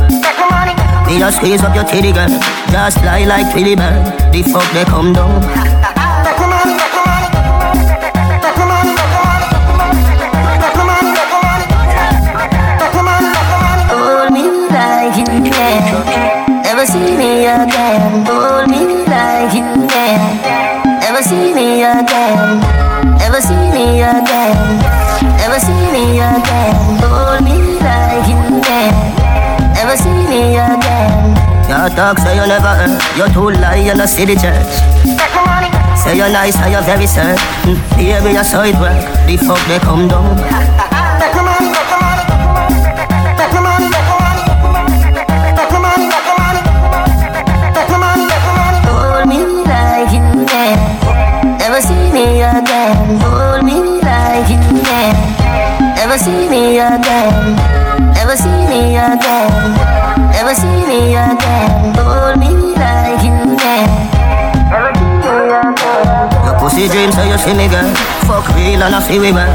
[1.08, 2.30] Me just squeeze up your titty girl.
[2.72, 4.34] Just fly like Philly bird.
[4.34, 5.75] The fuck they come down.
[31.96, 33.00] Talk say you never heard.
[33.16, 34.74] You too lie, you no see the church.
[35.98, 37.40] Say you're nice and you're very certain.
[37.96, 39.00] Baby, your side work.
[39.26, 40.36] The fuck they come down.
[48.86, 50.78] Hold me like you can.
[51.62, 53.20] Ever see me again?
[53.24, 55.16] Hold me like you can.
[55.98, 57.56] Ever see me again.
[58.14, 60.14] Never see me again.
[60.46, 61.96] Ever see me again.
[61.98, 63.90] Hold me like you can.
[66.46, 67.90] Your pussy dreams, so you see me, girl.
[68.30, 69.50] Fuck real and I see we bad.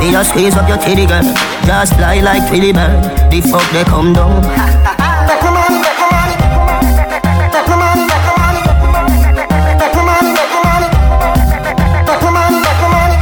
[0.00, 1.22] Me just squeeze up your titty, girl.
[1.64, 2.98] Just fly like Tweety Bird.
[3.30, 4.42] The fuck they come down.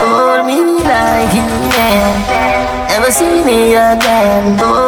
[0.01, 1.45] Hold me like you,
[1.77, 2.89] yeah.
[2.89, 4.84] Never see me again, boy.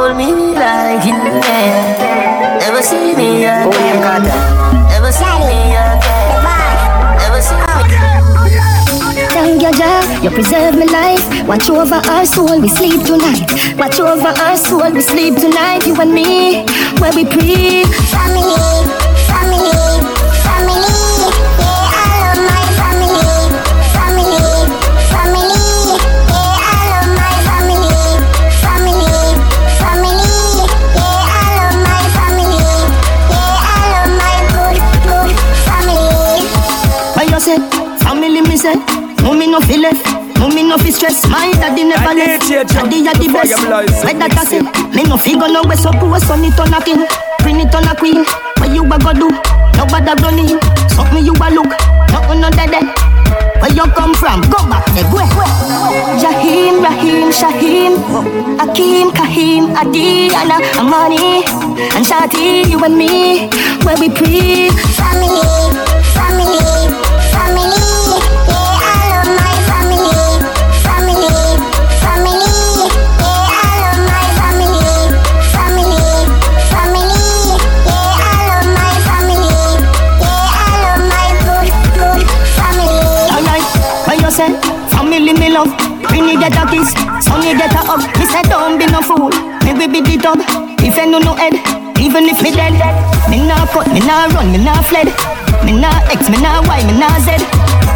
[10.30, 11.46] You, preserve my life.
[11.46, 13.46] Watch over our soul, we sleep tonight.
[13.78, 15.86] Watch over our soul, we sleep tonight.
[15.86, 16.64] You and me,
[17.00, 17.84] where we pre.
[18.10, 18.56] Family,
[19.30, 19.70] family,
[20.42, 20.94] family.
[21.62, 23.22] Yeah, I love my family.
[23.94, 24.42] Family,
[25.12, 25.60] family.
[26.30, 27.94] Yeah, I love my family.
[28.64, 29.10] Family,
[29.78, 30.30] family.
[30.96, 32.66] Yeah, I love my family.
[33.30, 35.30] Yeah, I love my good, good
[35.66, 36.42] family.
[37.16, 37.58] When you say,
[38.04, 38.74] family me say,
[39.22, 40.06] no me no feel left,
[40.68, 41.26] no feel stress.
[41.28, 43.50] My daddy never left, daddy are the best.
[43.50, 44.94] you blow it, Where that I mix say, it.
[44.94, 47.06] me no figure no way so post on it on a king,
[47.42, 48.24] bring it on a queen.
[48.58, 49.28] What you a go do?
[49.76, 51.70] Nobody running, something you a look,
[52.10, 52.72] nothing no dead.
[53.60, 54.40] Where you come from?
[54.48, 55.20] Go back there, go.
[56.20, 57.96] Jahim, Rahim, Shahim,
[58.60, 61.44] Akim, Kahim, Adi, Anna, Amani,
[61.94, 63.48] and Shati, you and me,
[63.84, 64.70] where we pre.
[64.96, 65.85] Family, family,
[86.36, 86.92] you get a kiss,
[87.24, 88.04] son you get a hug.
[88.20, 89.32] Me say don't be no fool,
[89.64, 90.40] me we be the dog.
[90.84, 91.56] If you know no head,
[91.96, 92.76] even if me dead,
[93.30, 95.08] me nah cut, me nah run, me nah fled.
[95.64, 97.40] Me nah X, me nah Y, me nah Z.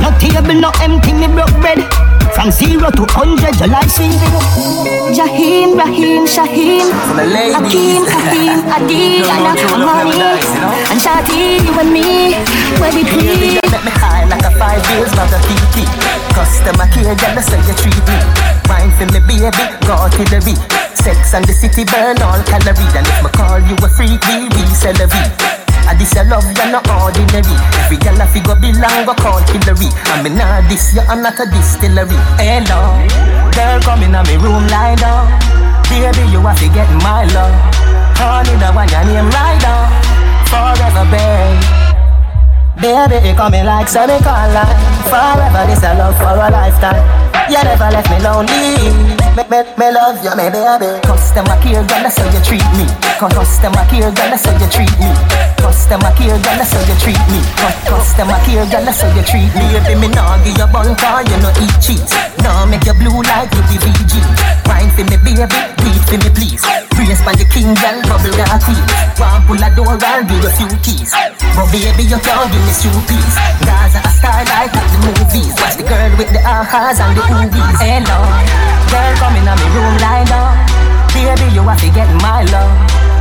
[0.00, 1.85] No table, no empty, me broke bread.
[2.33, 4.16] From zero to hundred, your life sweet.
[5.12, 6.88] Jahim, Rahim, Shahim,
[7.53, 10.40] Akim, Kahim, Adi, Anna, Amani,
[10.88, 12.33] and Shati, you and me,
[12.81, 13.05] where we
[14.60, 15.88] five years not a PT
[16.36, 18.18] Customer care, girl, that's how you treat me.
[18.68, 20.52] Wine for me, baby, got to the V
[20.92, 24.52] Sex and the city burn all calories And if me call you a freak, we
[24.52, 25.16] resell a V.
[25.88, 27.56] And this your love, you're not ordinary.
[27.80, 31.48] Every girl a figure belong, go call Hillary And me nah this, you're not a
[31.48, 32.20] distillery.
[32.36, 33.00] Hello,
[33.56, 35.24] girl, come in me room, lie down.
[35.88, 37.56] Baby, you have to get my love.
[38.20, 39.88] Honey, the one your name right down.
[40.52, 41.79] Forever, babe
[42.78, 44.66] Baby, you coming like semicolon.
[45.11, 47.02] Forever, this a love for a lifetime.
[47.50, 48.78] You never left me lonely.
[49.37, 51.00] Me, me, me love you, me baby.
[51.04, 52.87] Customer care, girl, that's how you treat me.
[53.18, 55.11] Cu- Customer care, girl, that's how you treat me
[55.70, 57.38] Customer care, girl, that's how you treat me.
[57.54, 59.70] Cu- Customer care, girl, that's how you treat me.
[59.70, 62.11] Baby, me nah give you bun car, you no eat cheese.
[62.42, 64.18] Nah make you blue like you be VG
[64.66, 65.46] Wine for me, baby,
[65.78, 66.62] beat for me, please.
[66.98, 68.83] Brace pan the king, girl, bubble girl queen
[69.22, 71.14] One pull a door, I'll give you few keys.
[71.54, 73.37] But baby, you can't give me two piece.
[73.62, 75.55] Gaza a star like at the movies.
[75.55, 77.78] Watch the girl with the ahas and the oobies.
[77.78, 78.18] Hello,
[78.90, 80.51] girl, come in on me room, lie down
[81.14, 82.74] Baby, you have to get my love.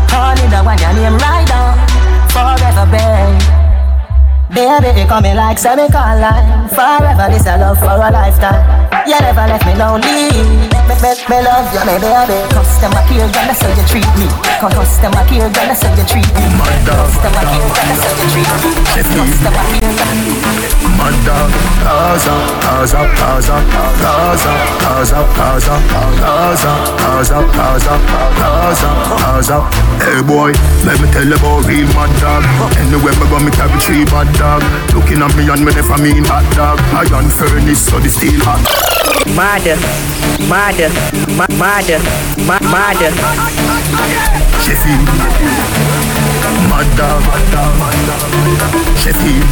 [0.10, 1.89] Honey, the one your name right down
[2.34, 3.60] Forever, babe.
[4.54, 6.22] Baby, you coming like semicolon.
[6.22, 6.70] Line.
[6.70, 8.64] Forever, this a love for a lifetime.
[9.08, 13.46] You never left me lonely Me, me, me love you, me baby Customer care, girl,
[13.46, 14.26] that's how you treat me
[14.58, 16.50] Customer care, girl, that's how you treat me
[16.82, 19.94] Customer care, girl, that's how you treat me Customer care,
[21.30, 21.52] dog,
[21.86, 22.34] Gaza,
[22.66, 23.56] Gaza, Gaza,
[24.02, 25.76] Gaza, Gaza, Gaza,
[26.18, 27.94] Gaza, Gaza, Gaza,
[28.40, 29.58] Gaza, Gaza.
[30.02, 30.52] Hey boy,
[30.86, 32.44] let me tell you about real mad dog.
[32.82, 34.64] Anywhere me go, me carry three bad dog.
[34.96, 36.80] Looking at me and me never mean hot dog.
[36.98, 39.09] Iron furnace, so the steel hot.
[39.36, 39.64] Mad,
[40.50, 40.80] mad,
[41.38, 41.88] ma- mad,
[42.48, 43.00] ma- mad.
[44.64, 45.08] Sheffield,
[46.70, 47.24] mad dog,
[48.98, 49.50] Sheffield,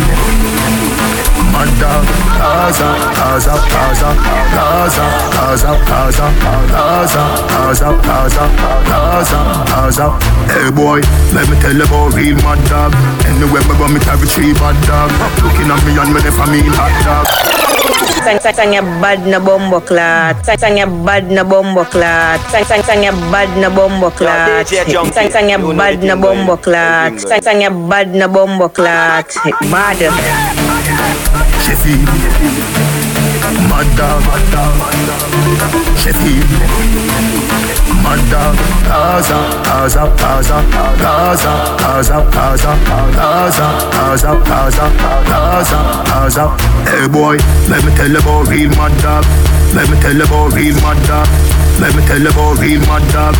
[1.51, 2.05] mad dog,
[2.37, 4.09] Gaza, Gaza, Gaza,
[4.55, 5.05] Gaza,
[5.35, 6.25] Gaza, Gaza,
[6.67, 8.43] Gaza, Gaza, Gaza,
[8.87, 10.07] Gaza, Gaza.
[10.47, 11.01] Hey boy,
[11.33, 12.93] let me tell you about real mad dog.
[13.25, 15.11] Anywhere me go, me carry three bad dog.
[15.43, 17.27] Looking at me and me never mean hot dog.
[18.27, 20.37] Sang sang sang ya bad na bombo clot.
[20.45, 22.39] Sang your bad na bombo clot.
[22.53, 24.67] Sang sang sang your bad na bombo clot.
[24.69, 27.17] Sang sang your bad na bombo clot.
[27.17, 29.25] Sang sang your bad na bombo clot.
[29.73, 29.97] Bad
[33.69, 34.23] mad dog,
[35.97, 36.51] Sheffield,
[38.03, 38.55] mad dog,
[38.87, 43.51] Gaza, Gaza, Gaza, Gaza, Gaza, Gaza, Gaza,
[43.97, 44.85] Gaza, Gaza,
[45.27, 46.45] Gaza, Gaza.
[46.89, 47.37] Hey boy,
[47.69, 49.25] let me tell you about real mad dog.
[49.73, 51.27] Let me tell you about real mad dog.
[51.79, 53.35] Let me tell you about real mad dog.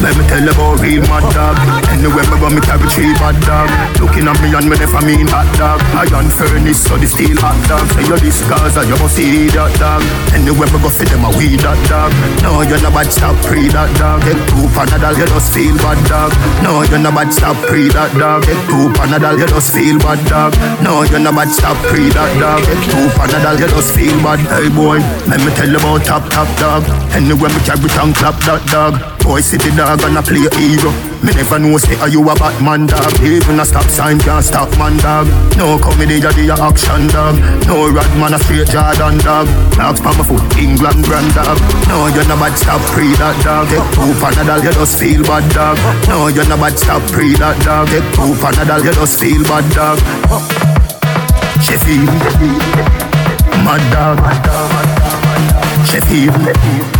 [0.00, 1.60] Let me tell you about real mad dog.
[1.92, 3.68] Anywhere me go, me carry three bad dog.
[4.00, 5.84] Looking at me and me never mean hot dog.
[5.92, 7.84] Iron furnace, so the steel hot dog.
[7.92, 10.00] Say you this cause you must see that dog.
[10.32, 12.08] Anywhere me go, fit them a weed that dog.
[12.40, 14.24] No, you're not bad, stop pre that dog.
[14.24, 16.32] Get two panadol, you just feel bad dog.
[16.64, 18.48] No, you're not bad, stop pre that dog.
[18.48, 20.56] Get two panadol, you just feel bad dog.
[20.80, 22.64] No, you're not bad, stop pre that dog.
[22.64, 24.40] Get two panadol, you just feel bad.
[24.48, 26.88] Hey boy, let me tell you about top top dog.
[27.12, 28.96] Anywhere me carry tongue clap that dog.
[29.20, 30.94] Boy, city dog and I play hero.
[31.26, 33.10] Me never know say are you a Batman dog.
[33.26, 35.26] Even a stop sign can't stop man dog.
[35.58, 37.34] No comedy, you the action dog.
[37.66, 39.50] No rad man a straight Jordan dog.
[39.74, 41.58] Dogs pa my foot, England brand dog.
[41.90, 43.66] No you're not bad stop pre that dog.
[43.66, 45.76] Get two panadol, you just feel bad dog.
[46.06, 47.90] No you're not bad stop pre that dog.
[47.90, 49.98] Get two panadol, you just feel bad dog.
[51.66, 52.06] Sheffield,
[53.66, 54.18] mad dog.
[55.84, 56.99] Sheffield.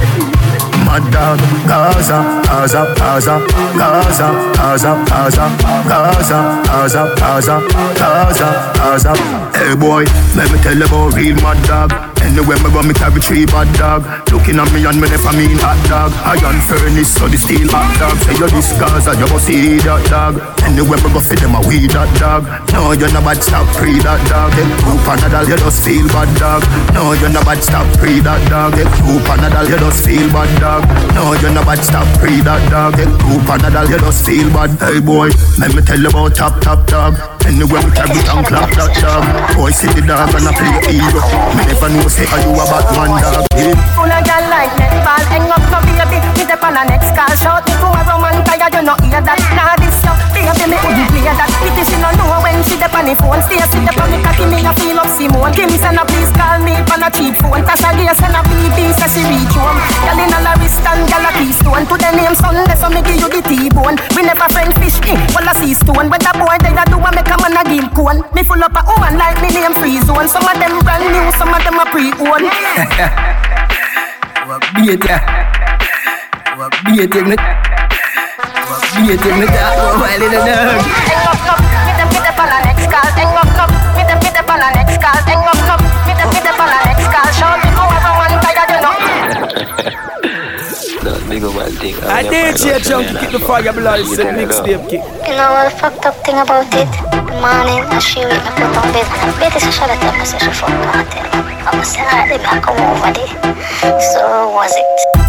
[0.91, 1.38] Mad dog,
[1.68, 3.38] Gaza, Gaza, Gaza,
[3.78, 5.45] Gaza, Gaza, Gaza,
[5.86, 7.61] Gaza, Gaza, Gaza,
[7.95, 9.12] Gaza, Gaza.
[9.55, 10.03] Hey boy,
[10.34, 12.09] let me tell you about real mad dog.
[12.31, 14.07] Anywhere me go, me carry three bad dog.
[14.31, 16.14] Looking at me and me never mean hot dog.
[16.22, 18.14] Iron furnace, so the steel hot dog.
[18.22, 20.39] Say you this Gaza, you must see that dog.
[20.62, 22.47] Anywhere me go, fit them a weed that dog.
[22.70, 24.55] No, you're not bad, stop pre that dog.
[24.55, 26.62] Get two panadol, you just feel bad dog.
[26.95, 28.78] No, you're not bad, stop pre that dog.
[28.78, 30.87] Get two panadol, you just feel bad dog.
[31.18, 32.95] No, you're not bad, stop pre that dog.
[32.95, 34.70] Get two panadol, you just feel bad.
[34.78, 37.18] Hey boy, let me tell you about top top dog.
[37.43, 39.26] Anywhere we carry tongue clap that dog.
[39.59, 41.18] Boy, see the dog and I play hero.
[41.59, 43.47] Me never know say are you a Batman dog.
[43.57, 43.75] Yeah.
[43.97, 46.18] Full of gal like netball, hang up no baby.
[46.37, 49.23] Me dep on a next call, shout me to a woman tired, you no hear
[49.25, 49.41] that.
[49.57, 49.99] Nah this
[50.47, 51.51] baby me wouldn't play that.
[51.61, 53.41] Pity she no know when she dep on the phone.
[53.45, 55.53] Stay sit dep on me cocky, me a feel up Simone.
[55.53, 57.62] Kim send a please call me on a cheap phone.
[57.66, 59.78] Tasha Gay send a BB, say she reach home.
[60.07, 61.84] Gal in a wrist and gal a keystone.
[61.88, 63.97] To the name Sunday, so me give you the T-bone.
[64.16, 66.09] We never friend fish in, well a sea stone.
[66.09, 68.24] When the boy they a do a make a man a game cone.
[68.32, 70.28] Me full up a woman like me name free zone.
[70.28, 72.49] Some of them brand new, some of them a pre-owned.
[74.51, 74.59] Ya.
[74.74, 75.18] Beat ya.
[76.82, 77.80] Beat ya.
[78.71, 80.79] Bitin na ako, mali na lang.
[81.11, 83.09] Eng mok mok, mitem mitem pala next call.
[83.18, 85.30] Eng mok mok, mitem mitem pala next call.
[91.31, 91.95] Big up one thing.
[92.03, 94.99] I did see a junkie kick the fire blood, it's a mixtape kick.
[95.31, 96.91] You know what the fucked up thing about it?
[97.39, 99.07] Morning, I she with me put on bed.
[99.39, 101.22] Bed is a shot at them, so she fuck party.
[101.22, 103.31] I was saying, I did back over there.
[104.11, 104.87] So was it?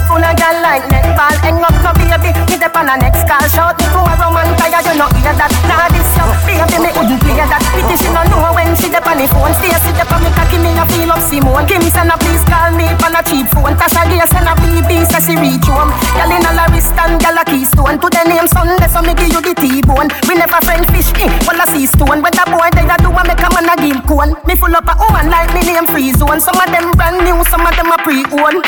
[0.09, 1.37] Full of gal like netball.
[1.45, 3.45] Hang up, no baby, me them on a next call.
[3.53, 5.53] Shout me to everyone tired, you know hear that.
[5.69, 7.61] Nah this yo, baby me wouldn't play that.
[7.77, 9.53] Pity she no know when she dep on the phone.
[9.61, 11.69] Stay sit dep on me cocky, me a feel up Simone.
[11.69, 12.40] Kim send a please
[17.51, 17.99] keystone.
[17.99, 20.07] To the name Sunday, so me give you the T-bone.
[20.27, 22.23] We never friend fish in, well a sea stone.
[22.23, 24.39] When the boy they a do a make a man a game cone.
[24.47, 26.39] Me full up a woman like me name free zone.
[26.39, 28.63] Some of them brand new, some of them a pre-owned.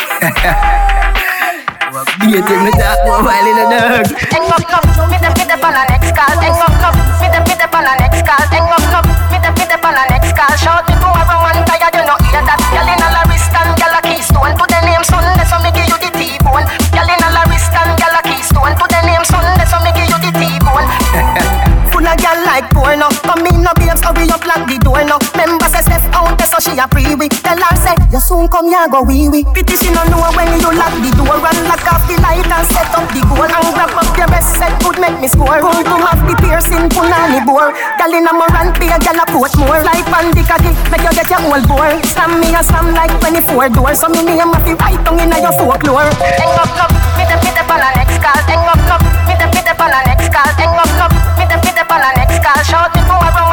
[2.20, 2.58] Beat ya.
[2.60, 4.06] Me about while in the dog.
[4.28, 6.36] Hang up, up, me them, me them on a next call.
[6.42, 8.63] Hang up, up, me them, me them on a next call.
[25.04, 25.18] The no.
[25.36, 27.28] Member says Steph out there, so she a pre we.
[27.28, 29.44] Tell her say you soon come here go wee wee.
[29.52, 32.64] Pity she no know when you lock the door and lock off the light and
[32.72, 35.60] set up the goal and grab up your best set could make me score.
[35.60, 37.76] Roll to have the piercing punani bore.
[38.00, 39.84] Gal in a morant be a gal a Portmore.
[39.84, 42.00] Like the cocky, make you get your whole bore.
[42.08, 44.00] Slam me a slam like 24 doors.
[44.00, 46.08] So me name a fi right down inna your folklore.
[46.16, 48.40] Hang up, up, me them, me them on a next call.
[48.48, 50.48] Hang up, up, me them, me them on a next call.
[50.56, 52.56] Hang up, up, me them, me them on a next call.
[52.64, 53.43] Shout me to everyone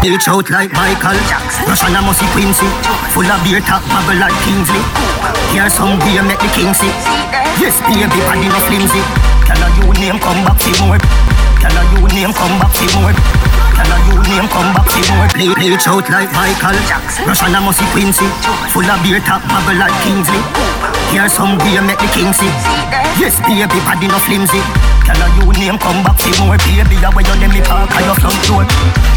[0.00, 1.68] Bitch out like Michael Jackson.
[1.68, 2.64] Russian a musty Quincy.
[3.12, 4.80] Full of beer top muggle like Kingsley.
[5.52, 6.88] Here's some beer make the king see
[7.60, 9.04] Yes baby body no flimsy.
[9.44, 10.96] Can a you name come back see more.
[11.60, 13.12] Can a you name come back see more.
[13.76, 15.28] Can a you name come back see more.
[15.36, 17.28] Play bitch out like Michael Jackson.
[17.28, 18.24] Russian a musty Quincy.
[18.72, 20.40] Full of beer top muggle like Kingsley.
[21.12, 22.48] Here's some beer make the king see
[23.20, 24.62] Yes baby body no flimsy
[25.10, 28.02] Tell her you name come back see more baby Away you them me park on
[28.06, 28.62] your front door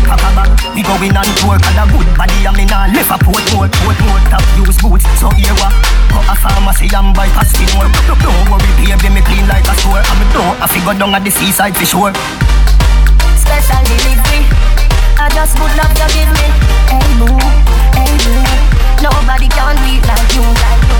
[0.09, 3.17] Papa bag, we going on tour Cause a good body and me nah left a
[3.21, 5.05] Portmore Port more top use boots.
[5.21, 5.69] So here what?
[6.09, 10.01] Go a pharmacy and buy pasty more Don't worry baby me clean like a store.
[10.17, 12.09] Me don't to go down at the seaside for sure.
[13.37, 14.49] Special delivery.
[15.21, 16.47] I just would love you give me
[16.89, 17.37] Hey boo,
[17.93, 18.41] hey boo.
[18.97, 20.97] Nobody can it like you, like you.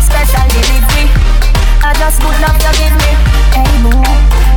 [0.00, 1.45] Special delivery
[1.82, 3.12] I just would love you give me
[3.52, 3.92] Hey boo,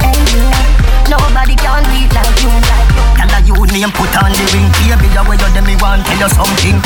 [0.04, 1.82] hey boo Nobody can
[2.14, 3.02] like you, like you.
[3.18, 4.70] Tell her you name put on the ring.
[4.78, 6.78] Baby, the way you me want tell you something.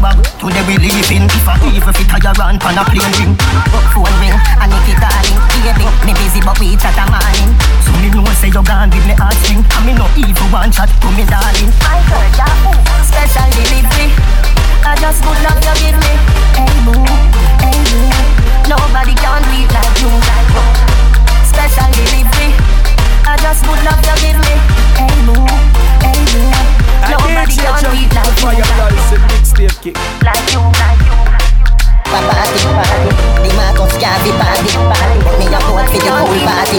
[0.00, 3.36] Bag, today we leaving If I even fit a your run pan a plane ring.
[3.92, 7.52] Phone ring, and if you calling Baby, me busy but we chat a morning.
[7.84, 11.28] So me know say you gone with me And me no even chat to me
[11.28, 11.68] darling.
[11.84, 12.48] I heard ya,
[13.04, 14.08] special delivery.
[14.88, 16.12] I just would love you give me
[16.56, 17.04] Hey boo,
[17.60, 20.64] hey boo Nobody can do it like you, like you
[21.44, 22.50] Special delivery.
[23.26, 24.54] I just would love you give me
[24.96, 25.44] Hey boo,
[26.00, 26.48] hey boo
[27.10, 29.92] Nobody can do it like you, like you
[30.24, 31.13] Like you, like you
[32.14, 33.10] Party, party,
[33.42, 35.18] the Marcus Garvey party, party.
[35.24, 36.78] Put me a vote for the whole party.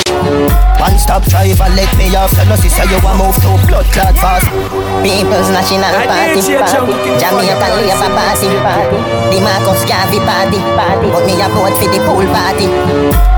[0.80, 2.32] One stop driver, let me off.
[2.32, 4.48] Tell us say you a move to blood clot fast.
[5.04, 6.94] People's National Party, party.
[7.20, 8.98] Jamaican Labour Party, party.
[9.34, 11.08] The Marcus Garvey party, party.
[11.12, 12.68] Put me a vote for the pool party.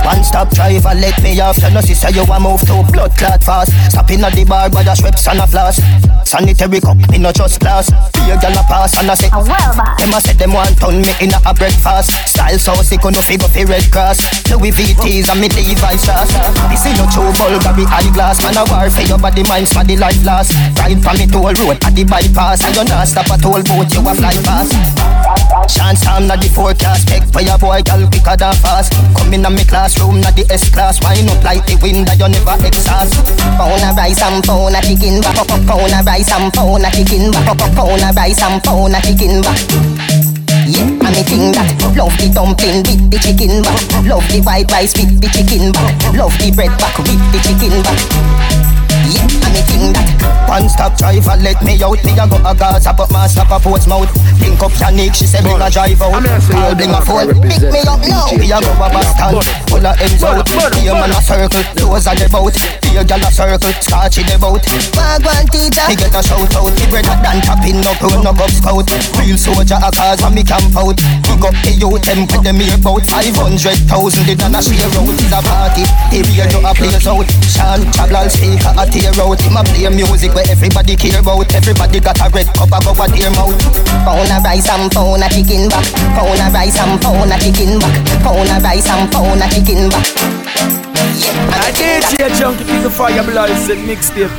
[0.06, 1.58] One stop driver, let me off.
[1.58, 3.72] Tell us say you a move to blood clot fast.
[3.92, 5.82] Stopping at the bar by the Schweppes and a flask.
[6.28, 7.88] Sanitary cup, me no just glass.
[8.12, 10.52] Be a gal a pass and I say, A well boss them a say them
[10.52, 12.12] want turn me in a a breakfast.
[12.28, 14.20] Style so sick on no figure fi Red Cross
[14.52, 16.28] Louis VT's and me Levi's shoes
[16.68, 18.44] This is no true vulgar be eyeglass.
[18.44, 20.52] Man a war for your body mind for the life last.
[20.76, 22.60] Ride from me toll road at the bypass.
[22.68, 24.76] And you not stop at toll boat you a fly past
[25.72, 27.08] Chance I'm not the forecast.
[27.08, 28.92] Take for your boy girl quicker than fast.
[29.16, 32.20] Come in a me classroom not the S class Wine up like the wind that
[32.20, 33.16] you never exhaust.
[33.56, 35.24] Pound a rice and pound a chicken.
[35.24, 37.58] Pound a rice and pound a chicken back.
[37.78, 39.62] Pound a rice and pound a chicken back.
[40.66, 43.82] Yeah, and me think that Love the dumpling with the chicken back.
[44.06, 45.94] Love the white rice with the chicken back.
[46.14, 50.18] Love the bread back with the chicken back Yeah, and me think that.
[50.48, 52.00] One stop driver let me out.
[52.08, 54.08] Me a go a Gaza but my stop a Portsmouth
[54.40, 56.24] Link up Yannick, she say bring a drive out.
[56.24, 58.32] I'll bring a phone, pick me up now.
[58.32, 60.48] We a go a bus stand, full of M's out
[60.80, 62.56] Here man a circle, those are the boat
[62.88, 64.64] Here gal a circle, scotch in the boat
[64.96, 66.72] Wagwan teacher, me get a shout out.
[66.80, 68.88] Me brother than tapping no pro no cub scout.
[69.20, 70.96] Real soldier a cause and me camp out.
[71.28, 73.68] Pick up the youth, them when them here about 500,000
[74.24, 75.84] They done a share out, it's a party.
[76.08, 77.28] The radio a plays out.
[77.52, 79.38] Sean Chablal speaker a tear out.
[79.42, 81.54] Him a play music where everybody care about.
[81.54, 83.54] Everybody got a red cup a go a their mouth
[84.06, 85.86] Pound a rice and pound a chicken back.
[86.18, 87.94] Pound a rice and pound a chicken back.
[88.26, 90.08] Pound a rice and pound a chicken back.
[91.18, 94.34] Yeah, I DJ Junky King of Fire Blood said mixtape.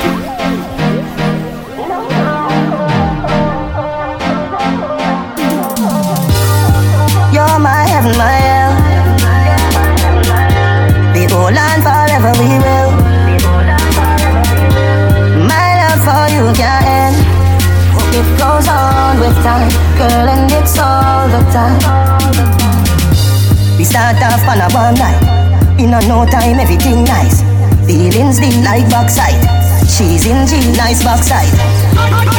[7.34, 8.74] You're my heaven, my hell.
[11.14, 12.77] We hold on forever, we will.
[19.28, 19.68] With time,
[20.00, 21.76] girl, and it's all the time.
[23.76, 25.20] We start off on a one night.
[25.76, 27.44] In a no time, everything nice.
[27.84, 29.36] Feelings deep like backside.
[29.84, 31.52] She's in G, nice backside.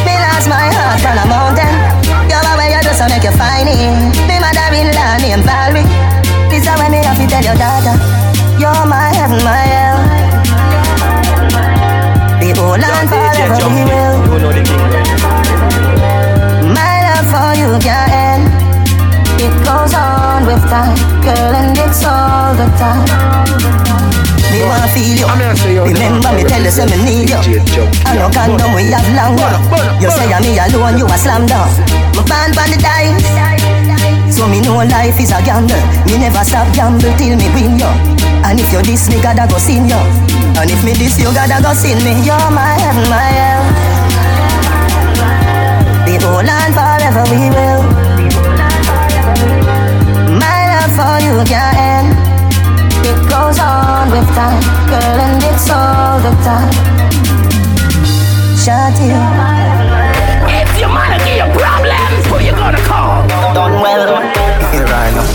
[0.05, 1.73] Me lost my heart on a mountain.
[2.25, 3.77] You're away, you just make you find it.
[4.25, 5.85] Me mother-in-law named Valerie.
[6.49, 7.95] This is when me have to tell your daughter.
[8.57, 9.99] You're my heaven, my hell.
[12.41, 14.15] We hold on forever, we will.
[14.33, 15.28] You know the thing
[17.69, 18.49] love for you end.
[19.39, 23.05] It goes on with time, girl, and it's all the time.
[24.51, 25.25] Me wanna feel you.
[25.29, 27.37] I'm here say yo Remember me tell you say me need you.
[28.05, 30.01] I know condom we have long one.
[30.01, 31.69] You say I'm me alone, you a slam down.
[32.17, 33.29] My band on the dice.
[34.33, 35.77] So me know life is a gamble.
[36.09, 37.91] Me never stop gamble till me win you.
[38.43, 40.01] And if you diss me, gotta go sin you.
[40.57, 42.17] And if me diss you, gotta go sin me.
[42.25, 43.78] You're my heaven, my hell.
[46.29, 47.81] We hold on forever, we will.
[50.37, 52.09] My love for you can't end.
[53.01, 56.69] It goes on with time, girl, and it's all the time.
[58.61, 59.09] Shawty,
[60.53, 63.25] If your man give you problems, who you gonna call?
[63.55, 64.21] done well.
[64.71, 65.25] Here I know.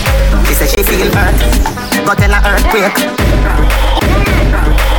[0.47, 1.35] She said she feel hurt,
[2.07, 2.95] got in a earthquake.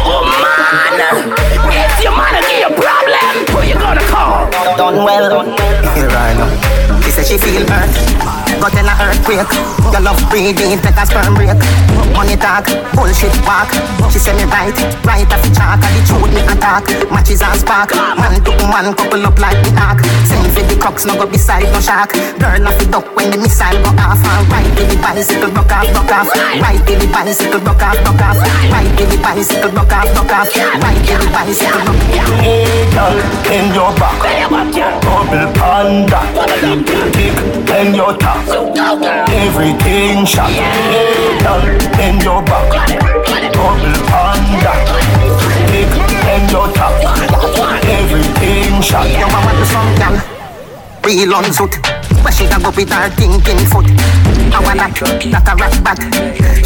[0.05, 4.51] Oh man, if your man give you problems, who you gonna call?
[4.77, 5.45] Done well.
[5.95, 6.86] Here I know.
[7.07, 7.95] She said she feel hurt,
[8.59, 9.47] Got in a earthquake.
[9.95, 11.55] Your love breathing, take a sperm break.
[12.19, 12.67] Money talk,
[12.99, 13.71] bullshit walk.
[14.11, 14.75] She say me right,
[15.07, 15.79] right off the chalk.
[15.79, 16.83] And the truth me attack.
[17.15, 17.95] Matches and spark.
[17.95, 20.03] Man to man, couple up like the ark.
[20.27, 22.11] Same for the crooks, no go beside no shark.
[22.43, 24.19] Girl off the duck when the missile go off.
[24.19, 26.27] And right to the bicycle, broke off, broke off.
[26.35, 28.41] Right to the bicycle, broke off, broke off.
[28.43, 30.51] Right to the bicycle, broke off, broke off.
[30.51, 32.35] Right to the bicycle, broke off.
[32.43, 33.15] Hey, girl,
[33.55, 34.19] in your back.
[35.07, 36.21] Bubble panda.
[37.13, 37.37] Big
[37.71, 38.47] and your top,
[39.29, 40.51] Everything shot.
[42.01, 42.89] And your back.
[43.53, 44.73] Double panda
[45.73, 45.93] Big
[46.27, 46.93] and your top,
[47.85, 49.09] Everything shot.
[49.09, 50.37] You want to some gal
[51.05, 51.77] Real on foot.
[52.23, 54.36] But she a go with her thinking foot.
[54.53, 55.99] I want that, a rat bat.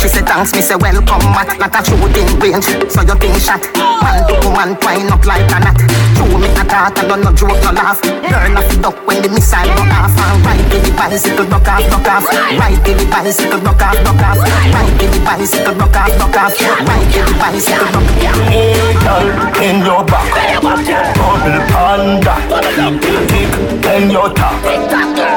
[0.01, 1.59] She said thanks, me say welcome mat.
[1.59, 3.63] Like a shooting range, so you think shot.
[3.77, 5.79] Man to woman twine up like a knot.
[6.17, 8.01] True me a talk and don't no joke, no laugh.
[8.03, 10.15] Girl off duck when the missile go off.
[10.17, 12.25] And to the bicycle, broke off, broke off.
[12.57, 14.39] Right to the bicycle, broke off, broke off.
[14.39, 16.53] Right to the bicycle, broke off, broke off.
[16.61, 18.39] Right to the bicycle, broke off.
[18.49, 19.29] Hey, girl,
[19.61, 20.29] in your back.
[20.63, 22.35] Bubble panda.
[23.01, 23.53] Big
[23.91, 24.55] in your top.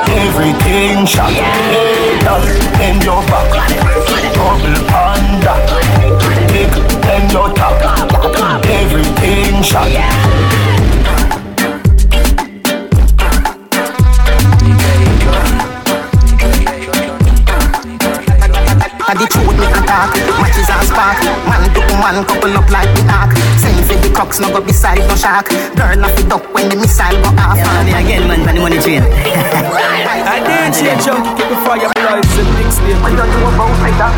[0.07, 1.31] Everything shot.
[1.31, 3.49] Hey, girl, in your back.
[4.35, 5.53] Bubble panda.
[6.51, 6.73] Big
[7.13, 8.65] in your top.
[8.65, 10.82] Everything shot.
[19.13, 20.09] And the truth me attack
[20.41, 23.29] Matches and spark Man to woman couple up like the ark
[23.61, 26.73] Same for the crooks no go beside no shark Girl off the duck when the
[26.81, 29.05] missile go off Yeah, man, again, man, for the money train.
[29.05, 32.97] I did change up before your lives and mix them.
[33.05, 34.09] What you know about pressure?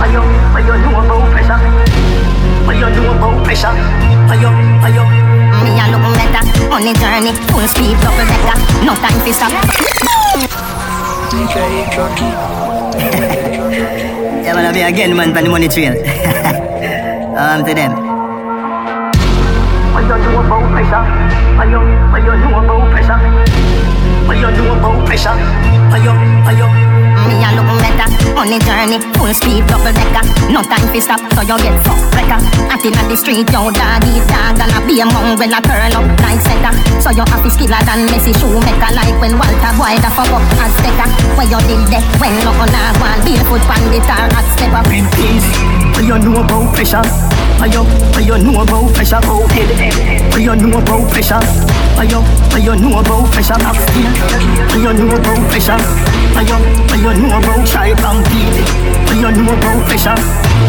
[0.00, 1.60] What you, what you know about pressure?
[2.64, 3.76] What you know about pressure?
[4.32, 4.48] What you,
[4.80, 5.04] what you
[5.60, 6.40] Me a look better
[6.72, 8.56] on the journey, full speed, double decker.
[8.80, 9.52] No time to stop.
[14.48, 15.92] Yeah, man, I again, man, for the money train.
[17.36, 17.92] um, to them.
[19.92, 21.04] What you know about pressure?
[21.58, 23.57] What you, what you know about pressure?
[24.28, 25.32] What you know about pressure?
[25.88, 26.12] What you,
[26.44, 26.68] what you
[27.24, 30.22] Me a look better on the journey, full speed, double decker.
[30.52, 32.36] No time to stop, so you get fucked wrecker.
[32.68, 36.04] Acting on the street, yo doggy dog, and a be among when I turn up
[36.20, 36.76] like setter.
[37.00, 40.44] So you have to skiller than Messi shoemaker, like when Walter Boy the fuck up
[40.60, 41.08] as sticker.
[41.40, 44.86] Where you did that when no on a one barefoot pan guitar at step up.
[44.92, 45.87] in peace.
[45.98, 47.02] What you know about pressure?
[47.58, 49.18] What you, what you know about pressure?
[49.26, 49.66] Go head.
[50.30, 51.42] What you know about pressure?
[51.98, 53.58] What you, what you know about pressure?
[53.58, 54.06] Backsteel.
[54.70, 55.74] What you know about pressure?
[56.38, 58.62] What you, what you know about try compete?
[59.07, 60.14] What you know about pressure?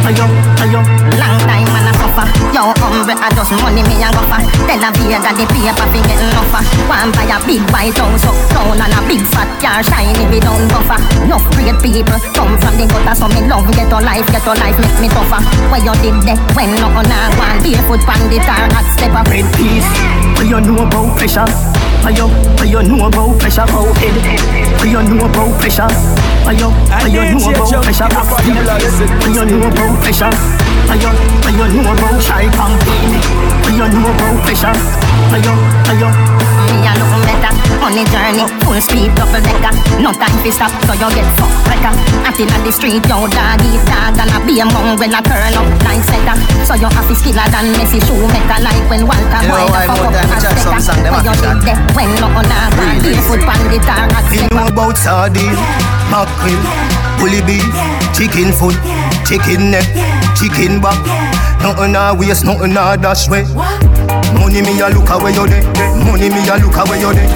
[0.02, 0.26] What you,
[0.58, 0.82] what you
[1.18, 2.26] Long time man a suffer.
[2.54, 4.42] Yo hombre a just money me a go for.
[4.66, 6.54] Tell a beer that the paper fi get enough.
[6.90, 10.42] One buy a big white house up down and a big fat car shiny be
[10.42, 10.98] down buffer.
[11.26, 14.54] Enough great people come from the gutter so me love get a life, get a
[14.58, 15.42] life make me tougher.
[15.70, 19.14] Where you did that when no on a one barefoot pan the tar at step
[19.14, 19.30] up.
[19.30, 19.86] in peace.
[20.38, 21.46] What you know about pressure?
[22.02, 22.26] What you,
[22.58, 23.68] what you know about pressure?
[23.68, 24.16] Go head.
[24.80, 25.90] What you know about pressure?
[26.48, 28.08] What you, what you know about pressure?
[28.46, 29.10] Backsteel.
[29.20, 30.32] What you know about pressure?
[30.88, 31.12] What you,
[31.44, 33.26] what you know about try compete?
[33.64, 34.74] What you know about pressure?
[35.30, 35.54] What you,
[35.86, 36.10] what you
[36.66, 37.49] Me a look better
[37.84, 39.74] on the journey, full speed, double decker.
[40.00, 41.94] No time to stop, so you get fucked wrecker.
[42.28, 45.68] Acting on the street, yo doggy dog, and a be among when I turn up
[45.88, 46.36] like setter.
[46.68, 49.72] So you have to skiller than Messi shoemaker, like when Walter You know Boy the
[49.72, 52.28] why fuck up as we chat some song, them Where you did that when no
[52.32, 55.56] on a one barefoot pan guitar at You know about sardine,
[56.12, 56.60] mackerel,
[57.20, 57.66] bully beef,
[58.16, 58.78] chicken foot,
[59.24, 59.88] chicken neck,
[60.36, 61.00] chicken back.
[61.60, 63.44] Nothing a waste, nothing a dash way.
[64.50, 65.62] Money me a look away you dey.
[66.02, 67.30] Money me a look away you dey.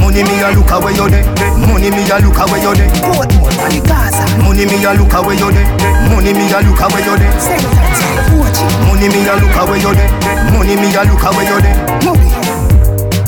[0.00, 1.20] Money me a look away you dey.
[1.60, 2.88] Money me a look away you dey.
[3.04, 3.52] Boat more
[3.84, 4.24] Gaza.
[4.40, 5.68] Money me a look away you dey.
[6.08, 7.28] Money me a look away you dey.
[8.88, 10.08] Money me a look away you dey.
[10.56, 11.76] Money me a look away you dey.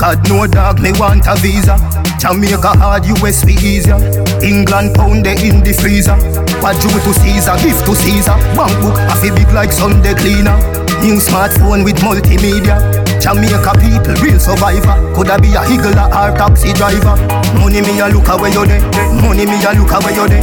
[0.00, 1.76] God no dog me want a visa.
[2.18, 3.96] Jamaica hard, US be easier.
[4.40, 6.16] England pound they in the freezer.
[6.64, 8.32] What due to Caesar, give to Caesar.
[8.56, 10.56] One book, a feel big like Sunday cleaner.
[11.02, 12.76] New smartphone with multimedia.
[13.20, 14.96] Jamaica people, real survivor.
[15.14, 17.16] Coulda be a higgler or taxi driver.
[17.58, 18.80] Money me a look away you dey.
[19.24, 20.40] Money me a look away you dey.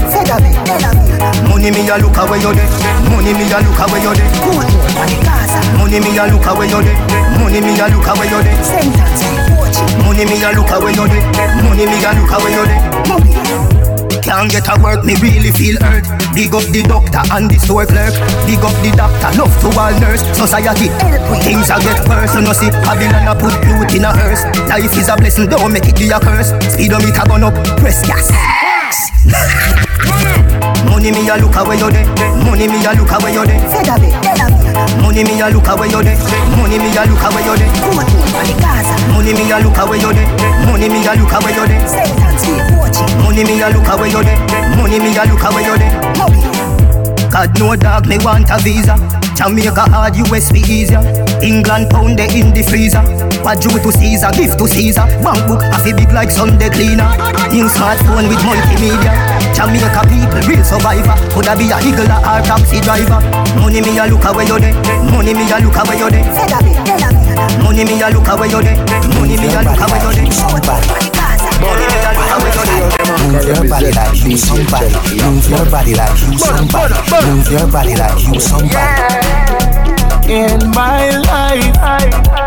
[1.48, 2.68] Money me a look away you dey.
[3.08, 4.28] Money me a look away you dey.
[5.78, 6.98] Money me a look away you dey.
[7.38, 8.58] Money me a look away you dey.
[10.02, 11.22] Money me a look away you dey.
[11.62, 13.77] Money me a look away you dey.
[14.28, 16.04] Can't get a work, me really feel hurt.
[16.36, 18.12] Big up the doctor and the store clerk.
[18.44, 20.20] Big up the doctor, love to all nurse.
[20.36, 20.92] Society,
[21.48, 22.36] things are get worse.
[22.36, 24.44] You know see, Babylon a put youth in a hearse.
[24.68, 26.52] Life is a blessing, don't make it be a curse.
[26.68, 28.28] Speedometer gone up, press gas.
[30.92, 31.88] Money me a look away you.
[32.44, 33.64] Money me a look away you there.
[33.64, 34.12] Tell them.
[35.00, 36.20] Money me a look away you there.
[36.60, 37.72] Money me a look away you there.
[37.88, 38.48] On, on.
[39.16, 40.28] Money me a look away you there.
[40.68, 41.88] Money me a look away you there.
[41.88, 43.18] Say it and see, watch it.
[43.24, 44.40] Money me a look away you there.
[44.78, 47.30] Money me a look away you there.
[47.30, 48.96] God no dog, me want a visa.
[49.36, 51.02] Jamaica hard, US be easier.
[51.44, 53.02] England pound they in the freezer.
[53.44, 55.06] What due to Caesar, gift to Caesar.
[55.22, 57.06] Bank book, I feel big like Sunday cleaner.
[57.54, 59.14] New smartphone with multimedia.
[59.54, 61.14] Jamaica people, real survivor.
[61.34, 63.22] Coulda be a eagle or taxi driver.
[63.62, 64.74] Money me a look away you there.
[65.14, 66.26] Money me a look away you there.
[66.34, 67.62] Say that bit, tell them.
[67.62, 68.78] Money me a look away you there.
[69.14, 70.32] Money me a look away you there.
[70.34, 71.50] Show it on the Gaza.
[71.62, 72.07] Money me a
[72.40, 73.18] look away you there.
[73.28, 74.90] Move your body like you somebody.
[75.24, 76.94] Move your body like you somebody.
[77.26, 79.68] Move your body like you somebody.
[80.28, 81.72] In my life,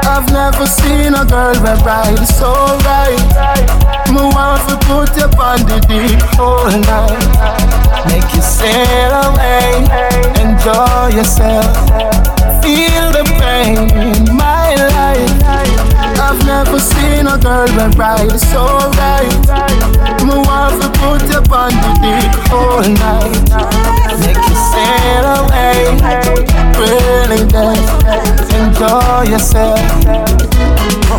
[0.05, 2.53] I've never seen a girl that ride so
[2.85, 3.17] right.
[4.13, 7.25] Me want to put you on the deep all night.
[8.07, 9.81] Make you sail away,
[10.45, 11.73] enjoy yourself,
[12.61, 15.40] feel the pain in my life.
[16.31, 18.63] I've never seen a girl that ride so
[18.95, 19.27] right.
[20.23, 23.51] Me want to put you on the deep all night.
[24.23, 25.91] Make you sail away,
[26.79, 29.83] really dance, enjoy yourself.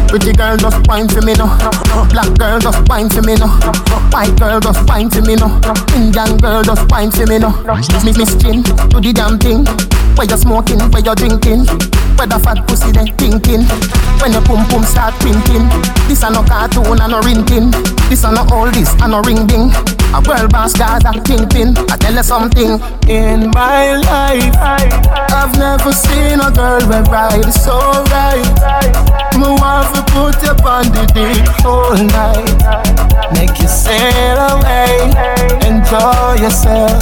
[0.08, 1.52] Pretty girl just wine for me no.
[2.08, 3.52] Black girl just wine for me no.
[4.16, 5.60] White girl just wine for me no.
[5.92, 7.52] Indian girl just wine for me no.
[8.08, 9.68] Me me skin do the damn thing.
[10.16, 11.68] Where you smoking, where you drinking.
[12.22, 13.66] Where the fat pussy they thinking.
[14.22, 15.66] When your pum pum start printing.
[16.06, 17.74] This a no cartoon and no rinting.
[18.14, 19.74] This a no all this and no ring ding.
[20.14, 21.74] A world boss Gaza kingpin.
[21.90, 22.78] I tell you something.
[23.10, 24.54] In my life,
[25.34, 27.82] I've never seen a girl that ride so
[28.14, 28.46] right.
[29.34, 32.54] Me want to put you on the deep all night.
[33.34, 35.10] Make you sail away,
[35.66, 37.02] enjoy yourself,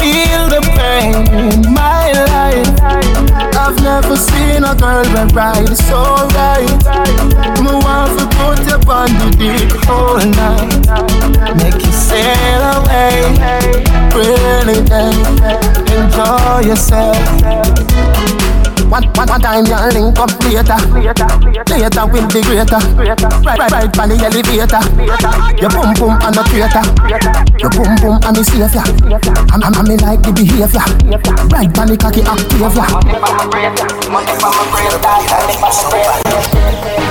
[0.00, 2.01] feel the pain in my
[5.02, 6.02] girl that ride so
[6.34, 6.68] right.
[7.60, 10.82] Me want to put you on the deep all night.
[11.56, 13.14] Make you sail away,
[14.14, 15.40] really dance,
[15.90, 18.61] enjoy yourself.
[18.92, 22.76] One, one, one time you link up later Later will be greater
[23.40, 24.84] Right, right, right on the elevator
[25.56, 26.84] Your boom boom and the crater
[27.56, 28.84] Your boom boom and the savior
[29.48, 30.84] I'm, I'm, I'm me like the behavior
[31.48, 32.84] Right on the cocky Octavia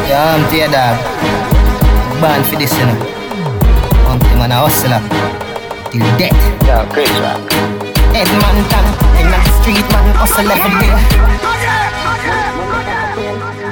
[0.05, 1.01] Yeah, I'm dear dog.
[2.21, 2.93] Born for this, you know.
[4.05, 5.01] One thing man, a hustler.
[5.89, 6.37] Till death.
[6.61, 7.41] Yeah, crazy rock.
[8.13, 8.85] Edmonton,
[9.17, 11.60] in the street, man, hustle every day.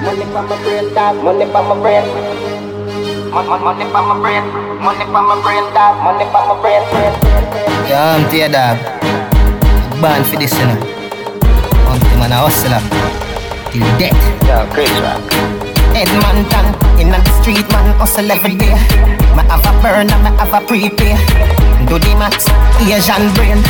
[0.09, 1.15] Money for my brain, dog.
[1.23, 2.01] Money for my brain.
[3.29, 4.41] Mon- mon- Money for my brain.
[4.81, 6.01] Money for my brain, dog.
[6.01, 6.81] Money for my brain.
[7.85, 8.81] Yeah, I'm dear dog.
[10.01, 10.81] Born for this, you know.
[11.85, 12.81] One thing man, a hustler.
[13.69, 14.17] Till death.
[14.49, 15.21] Yeah, crazy rock.
[15.93, 16.65] Edmonton,
[16.97, 18.73] in the street, man, hustle every day.
[19.37, 21.13] Me have a burner, me have a prepay.
[21.85, 22.49] Do the max,
[22.81, 23.61] Asian brain.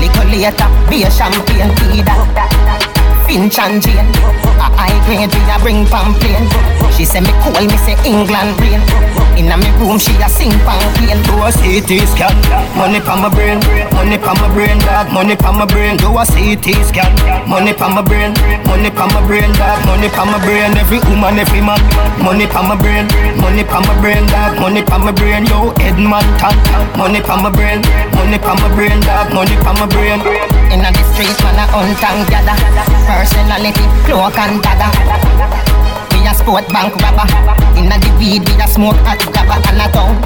[0.00, 2.83] Liquor later, be a champagne, tea that.
[3.26, 4.08] Finch and Jane.
[4.60, 6.44] A high grade, we a bring pamphlet.
[6.94, 8.80] She say me cool, me say England rain.
[9.34, 11.18] Inna me room, she a sing pamphlet.
[11.26, 12.34] Do a CT scan,
[12.78, 13.58] money pa my brain,
[13.92, 15.96] money pa my brain, dog, money pa my brain.
[15.98, 17.10] Do a CT scan,
[17.50, 18.30] money pa my brain,
[18.70, 20.70] money pa my brain, dog, money pa my brain.
[20.78, 21.82] Every woman, every man,
[22.22, 23.10] money pa my brain,
[23.42, 25.44] money pa my brain, dog, money pa my brain.
[25.50, 26.54] Yo, Edmonton,
[26.96, 27.82] money pa my brain,
[28.14, 30.22] money pa my brain, dog, money pa my brain.
[30.70, 32.54] Inna the street, man a hunt and gather.
[33.14, 34.90] Personality, cloak and dagger.
[36.10, 37.30] We a sport bank robber.
[37.78, 40.18] Inna the weed, we a smoke hot grabber and a tongue.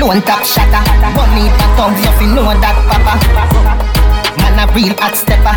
[0.00, 0.80] Lone top shatter.
[1.12, 1.28] For
[1.76, 4.19] thugs, you fi know that papa.
[4.60, 5.56] A real hot stepper.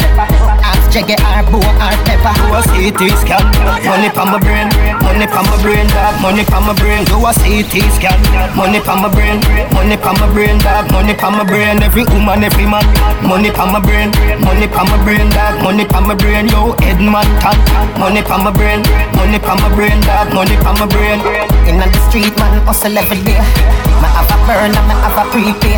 [0.64, 2.32] Ask Jagger or Bo or Pepper.
[2.39, 3.43] Do a CT scan,
[3.84, 4.72] money pa my brain,
[5.04, 7.04] money pa my brain, dog, money pa my brain.
[7.04, 8.16] Do a CT scan,
[8.56, 9.43] money pa my brain,
[9.76, 11.84] money pa my brain, dog, money pa my brain.
[11.84, 12.88] Every woman, every man,
[13.28, 14.08] money pa my brain,
[14.39, 16.47] money pa my brain, dog, money pa my brain.
[16.47, 17.60] Yo, Edmonton,
[17.99, 18.88] money pa my brain,
[19.20, 21.20] money pa my brain, dog, money pa my brain.
[21.68, 23.36] Inna the street, man hustle every day.
[23.99, 25.76] Me have a burner, me have a prepay.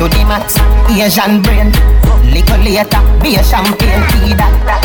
[0.00, 0.56] Do the max,
[0.88, 1.68] Asian brain.
[2.32, 4.80] Liquor later, be a champagne, tea that.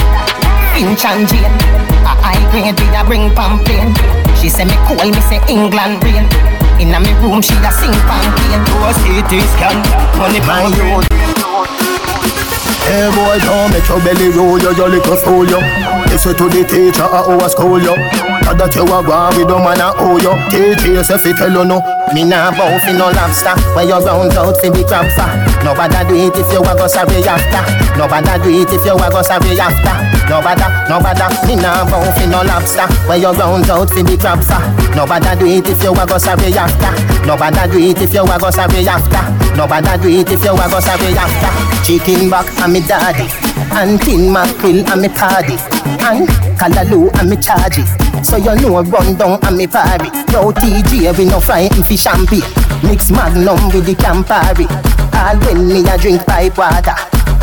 [0.76, 1.56] Finch and Jane.
[2.04, 3.96] A high grade, we a bring pamphlet.
[4.36, 6.28] She say me cool, me say England rain.
[6.84, 7.96] Inna me room, she a sing.
[7.96, 9.80] Do a CT scan,
[10.20, 11.95] money my youth.
[12.86, 15.60] Hey boy, don't make your belly roll, you your little fool, you.
[16.10, 17.96] Listen to the teacher at our school, you.
[18.46, 20.34] Not that you are with the man at oh, you.
[20.50, 21.82] Teach yourself, if you no.
[22.14, 25.98] Me nah bow fi no lobster Where you round out fi the crab for Nobody
[26.06, 27.66] do it if you a go sorry after.
[27.98, 29.98] Nobody do it if you a go sorry after.
[30.30, 32.86] Nobody, nobody Me nah bow fi no lobster.
[33.10, 34.62] Where you round out fi the crab for
[34.94, 36.94] Nobody do it if you a go sorry after.
[37.26, 39.26] Nobody do it if you a go sorry after.
[39.58, 41.52] Nobody do it if you a go sorry after.
[41.82, 43.26] Chicken back and me daddy.
[43.74, 45.58] And tin mackerel and me paddy
[46.06, 46.30] And
[46.62, 47.82] callaloo and me charge
[48.24, 52.46] So you know run down and me party No TG we no frighten fi champagne.
[52.84, 56.96] Mix magnum with the Campari All when me a drink pipe water.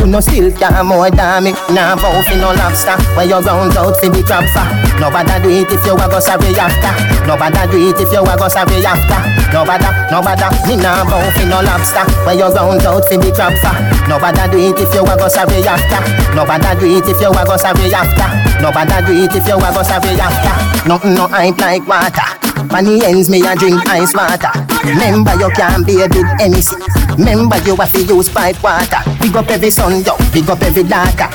[0.03, 1.53] You no still can more than me?
[1.71, 2.99] Nah bow fi no lobster?
[3.15, 4.67] Where you round out fi the crab for
[4.99, 6.91] Nobody do it if you a go sorry after.
[7.23, 9.21] Nobody do it if you a go sorry after.
[9.55, 10.47] Nobody, nobody.
[10.67, 12.03] Me nah bow fi no lobster?
[12.27, 13.75] Where you round out fi the crab for
[14.11, 16.03] Nobody do it if you a go sorry after.
[16.35, 18.29] Nobody do it if you a go sorry after.
[18.59, 20.55] Nobody do it if you a go sorry after.
[20.89, 24.53] Nothing no hype like water on the ends me a drink ice water.
[24.87, 26.83] Remember you can't be a big anything
[27.19, 29.03] Remember you have to use pipe water.
[29.21, 31.29] Big up every son yo, big up every daughter.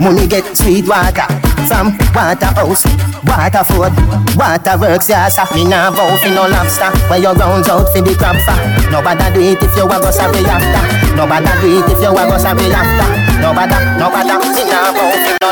[0.00, 1.26] Money get sweet water.
[1.64, 2.84] From water house,
[3.24, 3.94] water food
[4.36, 6.92] Water works yes Me nah bow fi no lobster.
[7.08, 8.58] Where you rounds out fi the crab for
[8.92, 10.84] Nobody do it if you a go sorry after.
[11.16, 13.08] Nobody do it if you a go sorry after.
[13.40, 14.34] Nobody, nobody.
[14.52, 15.48] Me nah bow fi no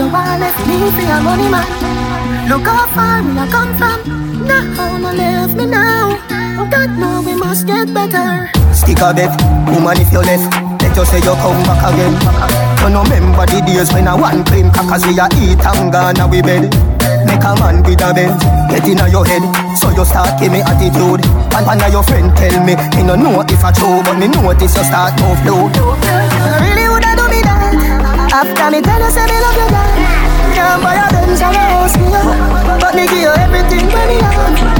[0.00, 1.89] You wanna left me for your money man
[2.50, 4.02] Look how far we I come from
[4.42, 6.18] Now no left me now
[6.66, 9.30] God no we must get better Stick a bet,
[9.70, 10.50] woman if you left
[10.82, 12.10] Let you say you come back again.
[12.82, 16.18] You no remember the days when I one cream crackers we a eat and gone
[16.26, 16.74] we bed.
[17.22, 18.34] Make a man with a bend,
[18.66, 19.46] get inna your head.
[19.78, 21.22] So you start give me attitude
[21.54, 24.26] And one of your friend tell me Me no know if I true But me
[24.26, 28.34] notice you start move low You really woulda do me that.
[28.34, 31.58] After me tell you say me love you that Can't buy a Benz or a
[31.58, 34.79] house me But me give you everything when me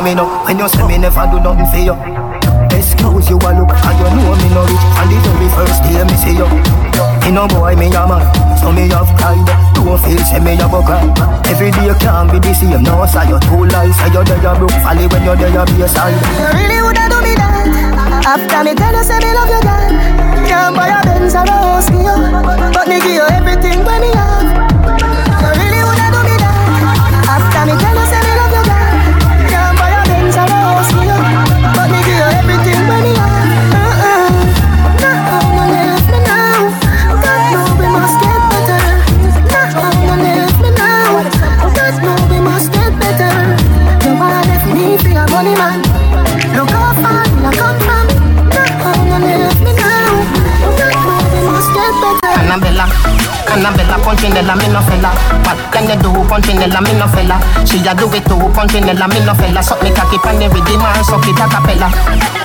[0.00, 1.92] To me now When you say me never do nothing for you.
[2.72, 4.84] Excuse you a look And you know me no rich.
[4.96, 6.48] And the very first day me see you.
[7.20, 8.24] Me no boy me a man
[8.56, 9.44] So me have pride
[9.76, 11.04] Don't feel say me a cry.
[11.52, 12.80] Every day can't be the same.
[12.80, 14.72] No say you too lies Say you there a broke.
[14.80, 16.16] Valley When you there a be a side.
[16.16, 18.24] You really woulda do me that.
[18.24, 21.52] After me tell you say me love you that Can't buy a Benz or a
[21.52, 24.59] house me up But me give you everything when me have
[52.58, 52.86] better Annabella,
[53.46, 55.10] Annabella, Punchinella, me no fella.
[55.44, 57.38] What can you do, Punchinella, me no fella?
[57.64, 59.62] She a do it too, Punchinella, me no fella.
[59.62, 61.88] Suck me cocky pan the rhythm and suck it a cappella.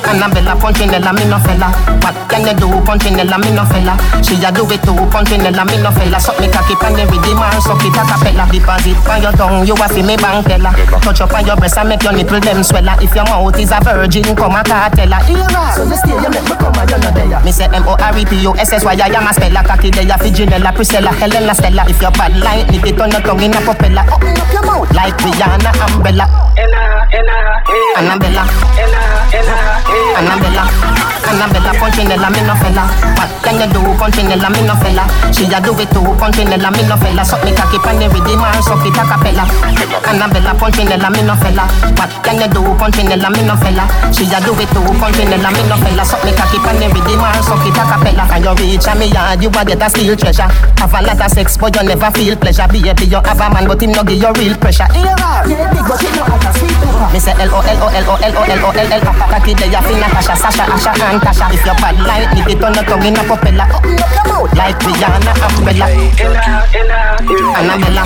[0.05, 1.71] Annabella, Punchinella, me no fella.
[2.01, 3.97] What can you do, Punchinella, me no fella?
[4.23, 6.19] She a do it too, Punchinella, me no fella.
[6.19, 8.45] Suck me cocky pan the rhythm and suck it a cappella.
[8.51, 10.71] Deposit on your tongue, you a fi me bank teller.
[11.01, 12.95] Touch up on your breast and make your nipple them swella.
[13.01, 15.19] If your mouth is a virgin, come a cartella.
[15.25, 17.41] Era, so you still you make me come and you no there.
[17.43, 19.63] Me say M O R E P U S S Y I am a speller.
[19.65, 21.83] Cocky there, ya fi Janella, Priscilla, Helena, Stella.
[21.89, 24.05] If you're bad like me, it on your tongue in a propeller.
[24.13, 26.25] Open up your mouth like Rihanna, Umbrella.
[26.57, 27.97] Eh.
[27.97, 28.43] Annabella,
[30.17, 30.94] Annabella,
[31.35, 32.87] Annabella, Punchinella, me no fella.
[33.19, 35.03] What can you do, Punchinella, me no fella?
[35.35, 37.25] She a do it too, Punchinella, me no fella.
[37.27, 39.43] Suck me cocky pan the rhythm and suck it a cappella.
[40.07, 41.67] Annabella, Punchinella, me no fella.
[41.99, 43.83] What can you do, Punchinella, me no fella?
[44.15, 46.07] She a do it too, Punchinella, me no fella.
[46.07, 48.23] Suck me cocky pan the rhythm and suck it a cappella.
[48.31, 50.47] Can you reach a me yard, you a get a steal treasure.
[50.79, 52.67] Have a lot of sex, but you never feel pleasure.
[52.71, 54.87] Baby, you have a man, but him no give you real pressure.
[54.95, 56.79] Yeah, big, but he no have a sweet.
[57.11, 61.97] Me say L-O-L-O-L-O-L-O-L-O-L Cocky there you feel Natasha, Sasha, Asha and Tasha If you're bad
[62.05, 64.53] like me, it on your tongue in a propeller Open up your mouth.
[64.53, 65.89] Like Rihanna Umbrella
[67.55, 68.03] Annabella,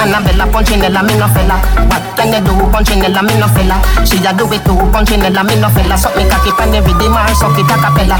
[0.00, 1.60] Annabella Punchinella, me no fella.
[1.90, 3.76] What can you do, Punchinella, me no fella.
[4.06, 5.96] She a do it too, Punchinella, me no fella.
[5.96, 8.16] Suck me cocky pan the rhythm suck it a cappella.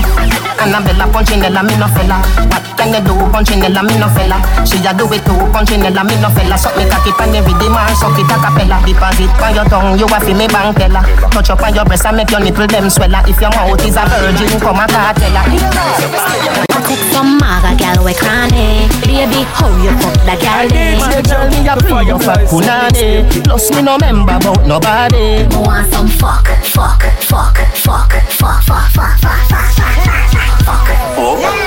[0.61, 2.20] Annabella Punchinella, me no fella.
[2.53, 4.39] What can you do, Punchinella, me no fella.
[4.66, 6.57] She a do it too, Punchinella, me no fella.
[6.59, 8.76] Suck me cocky pan the rhythm suck it a cappella.
[8.84, 11.03] Deposit pan your tongue, you a fi me teller.
[11.32, 13.97] Touch up on your breast and make your nipple them swella If your mouth is
[13.97, 19.93] a virgin, come a cartella I take some maga gal we cranny Baby, how you
[19.99, 20.99] fuck that gal day?
[20.99, 25.57] My girl, me a pre your fat punani Plus me no member about nobody Me
[25.57, 30.88] want some fuck, fuck, fuck, fuck, fuck, fuck, fuck, fuck, fuck, fuck, fuck, fuck.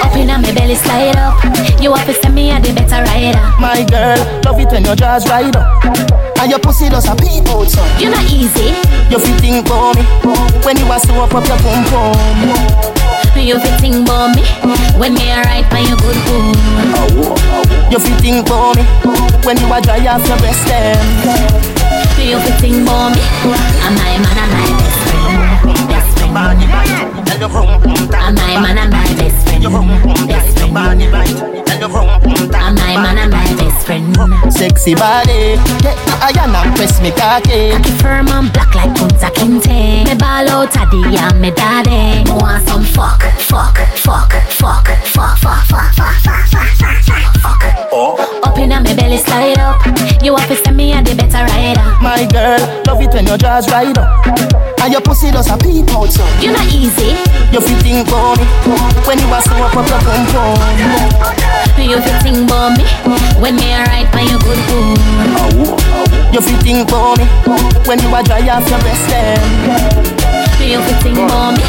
[0.04, 1.38] Up inna me belly slide up.
[1.82, 3.42] You have to send me a the better rider.
[3.60, 5.84] My girl, love it when your jaws ride up
[6.42, 8.74] And your pussy does a peep out so You not easy.
[9.10, 10.04] You fit think for me
[10.66, 12.18] When you a sew up up your pum pum
[13.38, 14.44] You fi think about me
[14.98, 16.58] when me a ride on your good food.
[17.92, 18.84] You fit think for me
[19.46, 21.06] When you a dry off your breast them
[22.18, 23.22] You fi think about me.
[23.86, 24.91] I'm my man,
[26.34, 26.56] I'm my
[28.08, 28.08] best friend.
[28.08, 28.16] Best friend.
[28.16, 29.48] I'm my man, I'm my best
[30.56, 30.80] friend.
[31.84, 32.56] Friend.
[32.56, 34.54] I'm my man, I'm my best friend.
[34.54, 39.30] Sexy body Get the iron and press me cocky Cocky firm and black like Kunta
[39.32, 40.06] Kinte.
[40.06, 42.24] Me ball out a the and me daddy.
[42.24, 47.42] Me want some fuck, fuck, fuck, fuck, fuck, fuck, fuck, fuck, fuck, fuck, fuck, fuck,
[47.42, 47.61] fuck.
[47.94, 49.84] Up inna me belly slide up.
[50.24, 51.84] You have to send me a the better rider.
[52.02, 54.26] My girl, love it when your jaws ride up
[54.80, 57.20] And your pussy does a peep out so You not easy.
[57.52, 58.46] You fit think for me
[59.06, 60.58] When you a sew up up your pum pum
[61.78, 62.86] You fi think about me
[63.42, 64.98] when me a ride on your good food.
[66.34, 67.26] You fit think for me
[67.86, 69.42] When you a dry off your breast them
[70.64, 71.64] You fi think about me.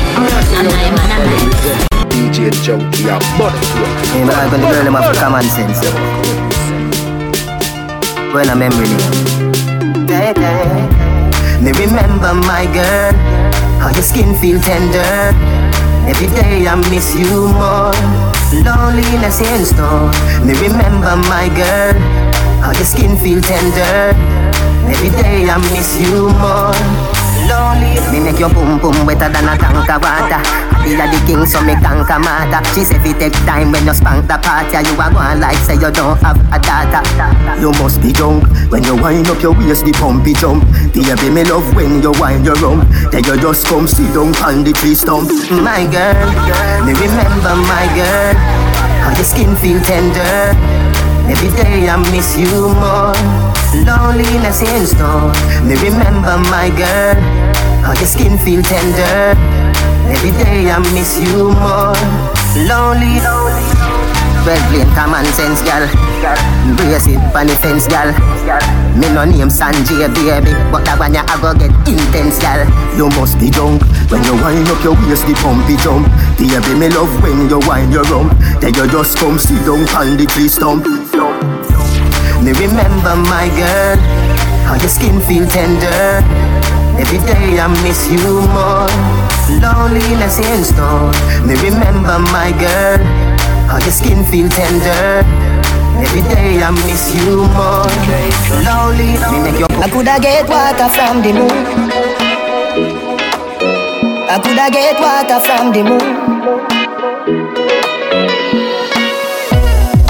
[0.55, 3.89] I'm my man, I'm my best DJ Junky a butterfly.
[4.13, 5.81] Me man, when the girl them have common sense.
[8.35, 8.89] When I memory.
[11.63, 13.15] Me remember my girl,
[13.81, 15.33] how your skin feel tender.
[16.05, 17.97] Every day I miss you more.
[18.53, 20.11] Loneliness in store.
[20.45, 21.95] Me remember my girl,
[22.61, 24.13] how your skin feel tender.
[24.91, 26.77] Every day I miss you more.
[27.49, 27.97] Lonely.
[28.13, 30.72] Me make your boom boom wetter than a tank of water.
[30.83, 32.59] Be a the king, so me conquer matter.
[32.75, 34.83] She say fi take time when you spank the party.
[34.83, 37.03] You a going like say you don't have a daughter.
[37.61, 40.67] You must be drunk when you wind up your waist, the pumpy jump.
[40.93, 42.83] The baby, me love when you wind your rum.
[43.15, 45.31] Then you just come sit down on the tree stump.
[45.51, 46.19] My girl,
[46.83, 48.35] me remember my girl.
[49.07, 50.55] How your skin feel tender.
[51.31, 53.15] Every day I miss you more.
[53.87, 55.33] Loneliness in store.
[55.63, 57.15] Me remember my girl.
[57.87, 59.72] How your skin feel tender.
[60.13, 61.97] Every day I miss you more.
[62.69, 63.65] Lonely, lonely.
[64.45, 65.87] Well plain common sense, gal.
[66.77, 68.11] Brace it pon the fence, gal.
[68.99, 72.67] Me no name Sanjay, baby, but that one ya I go get intense, gal.
[72.99, 76.11] You must be drunk when you wind up your waist, the pumpy jump.
[76.37, 78.35] Baby, me love when you wind your rump.
[78.59, 80.85] Then you just come sit down on the tree stump.
[82.43, 83.97] Me remember my girl,
[84.67, 86.19] how your skin feel tender.
[86.99, 89.22] Every day I miss you more.
[89.61, 91.13] Loneliness in store.
[91.45, 92.99] Me remember my girl,
[93.69, 95.25] how your skin feel tender.
[96.03, 97.87] Every day I miss you more.
[98.65, 99.69] Lonely, me make your.
[99.83, 101.67] I coulda get water from the moon.
[104.29, 106.09] I coulda get water from the moon.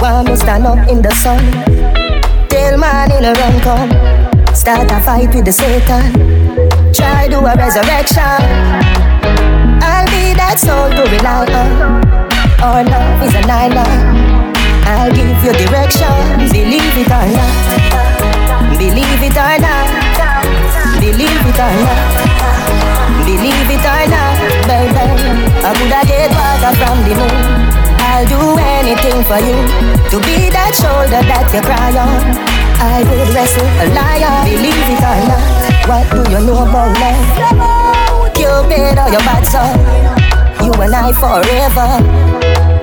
[0.01, 1.43] Want me stand up in the sun?
[2.49, 3.91] Tell man in a run come.
[4.55, 6.13] Start a fight with the Satan.
[6.93, 9.22] Try do a resurrection.
[10.03, 12.03] I'll be that soul to rely on.
[12.59, 14.59] Our love is an island.
[14.83, 16.11] I'll give you direction.
[16.51, 17.55] Believe it or not.
[18.83, 19.87] Believe it or not.
[20.99, 22.03] Believe it or not.
[23.31, 24.35] Believe it or not,
[24.67, 25.07] baby.
[25.63, 27.39] I coulda get water from the moon.
[28.03, 29.55] I'll do anything for you
[30.11, 32.27] to be that shoulder that you cry on.
[32.83, 34.51] I would wrestle a lion.
[34.51, 35.47] Believe it or not.
[35.87, 37.92] What do you know about love?
[38.53, 39.81] Cupid or your bad son?
[40.61, 41.89] You and I forever,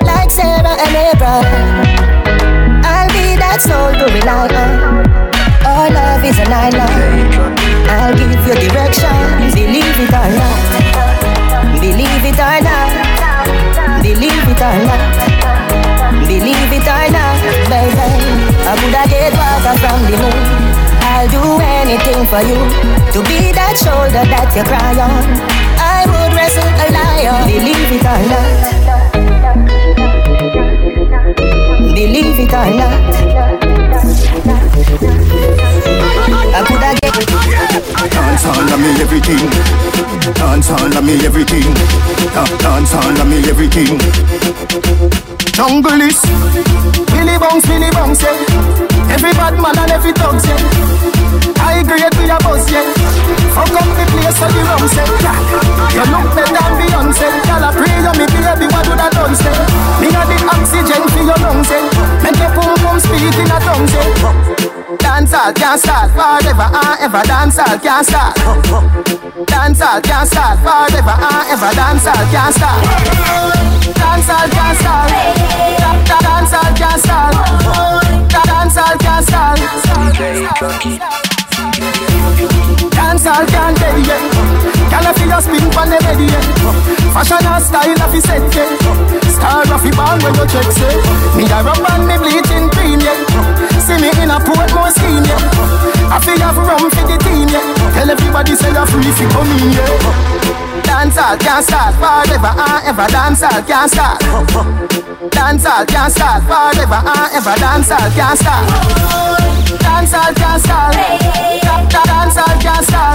[0.02, 1.86] like Sarah and Abraham.
[2.82, 5.06] I'll be that soul to rely on.
[5.62, 7.38] Our love is an island.
[7.86, 9.14] I'll give you direction.
[9.54, 10.58] Believe it or not.
[11.78, 12.90] Believe it or not.
[14.02, 15.06] Believe it or not.
[16.26, 17.38] Believe it or not,
[17.70, 18.10] baby.
[18.66, 20.90] I coulda get water from the moon.
[21.06, 22.58] I'll do anything for you
[23.14, 25.59] to be that shoulder that you cry on.
[27.22, 27.90] I would wrestle a lion.
[27.90, 28.46] Believe it or not.
[31.94, 32.94] Believe it or not.
[36.52, 37.14] I could have get
[38.10, 39.44] Dance all of me everything.
[40.34, 41.74] Dance all of me everything.
[42.34, 43.98] Da- Dance all of me everything.
[45.52, 46.20] Jungle is
[47.12, 49.12] Billy Bounce, Billy Bounce, yeah.
[49.12, 50.58] Every bad man and every dog, yeah.
[51.60, 52.88] I agree with your boss, yeah.
[53.54, 55.04] Fuck up the place for the rum, say.
[55.94, 57.28] You look better than Beyonce.
[57.44, 59.52] Girl, I pray you me baby, what would I done, say?
[60.00, 61.84] Me got the oxygen for your lungs, say.
[62.24, 64.08] Make your pum pum speak in a tongue, say.
[64.98, 67.22] Dance all can't start forever and ever.
[67.28, 68.34] Dance all can't start.
[69.46, 71.70] Dance all can't start forever and ever.
[71.76, 72.82] Dance all can't start.
[73.94, 75.10] Dance all can't start.
[76.08, 77.34] Dance all can't start.
[78.30, 81.29] Dance all can't start.
[82.90, 84.18] Dance all can't tell you.
[84.90, 86.42] Can I feel your spin on the bed yeah.
[87.14, 88.66] Fashion and style of the set yeah.
[89.30, 90.94] Star of the band when you check say.
[91.38, 93.16] Me a rub and me bleaching cream yeah.
[93.78, 96.10] See me in a Portmore scheme yeah.
[96.10, 97.62] I feel have rum for the team yeah.
[97.94, 100.80] Tell everybody say you're free if you come in yeah.
[100.82, 103.06] Dance all can't start forever and ever.
[103.08, 104.20] Dance all can't start.
[105.30, 107.54] Dance all can't start forever and ever.
[107.62, 109.39] Dance all can't start.
[110.10, 110.94] Dance all can't start.
[111.86, 113.14] Dance all can't start.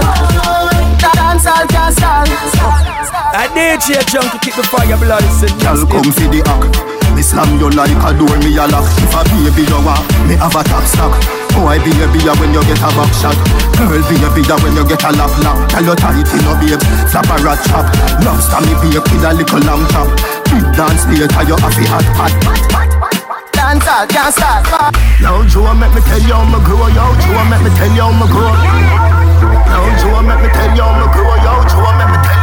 [1.03, 2.31] Dance all can't start.
[3.35, 5.51] I DJ jump to keep the fire bloody sin.
[5.59, 6.71] Girl, come for the act.
[7.11, 8.87] Me slam you like a door, me a lock.
[9.03, 11.11] If a baby you want, me have a top stock.
[11.51, 13.35] Boy, be a beer when you get a back shot.
[13.75, 15.67] Girl, be a beer when you get a lap lap.
[15.67, 16.79] Tell your tight in no babe,
[17.11, 17.91] slap a rat chop.
[18.23, 20.07] Lobster me be a kid a little lamb chop.
[20.47, 22.94] Big dance later, you have a hot hot.
[23.65, 24.93] Dance all can't start.
[25.19, 26.85] Yo, Joe, make me tell you how me grow.
[26.85, 28.53] Yo, Joe, make me tell you how me grow.
[29.73, 31.33] Yo, Joe, make me tell you how me grow.
[31.41, 32.34] Yo, Joe, make me tell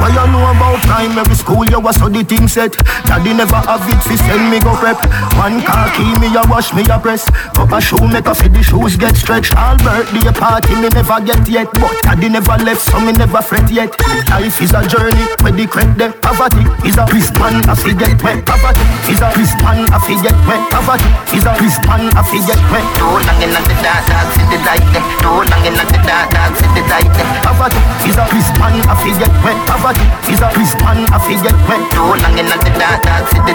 [0.00, 0.06] you how me grow.
[0.06, 1.64] What you know about primary school?
[1.66, 2.76] You was study thing set.
[3.04, 4.98] Daddy never have it, fi send me go prep.
[5.36, 7.26] One car key, me a wash, me a press.
[7.58, 9.54] Up a shoe maker fi the shoes get stretched.
[9.56, 13.70] All birthday party me never get yet, but daddy never left, so me never fret
[13.70, 13.94] yet.
[14.30, 17.54] Life is a journey, where the credit poverty is a Christmas.
[17.66, 18.44] I fi get wet.
[18.46, 19.90] Poverty is a Christmas.
[19.90, 20.62] I fi get wet.
[20.70, 22.14] Poverty is a Christmas.
[22.14, 22.86] I fi get wet.
[22.98, 25.04] Too long in the dark, dark, see the light there.
[25.20, 27.10] Too long in the dark, dark, see the light.
[27.42, 28.74] Poverty is a Christmas.
[28.86, 29.58] I fi get wet.
[29.88, 31.08] Poverty is a Christmas.
[31.08, 31.80] I fi get wet.
[31.88, 33.54] Too long in the dark, dark, see the.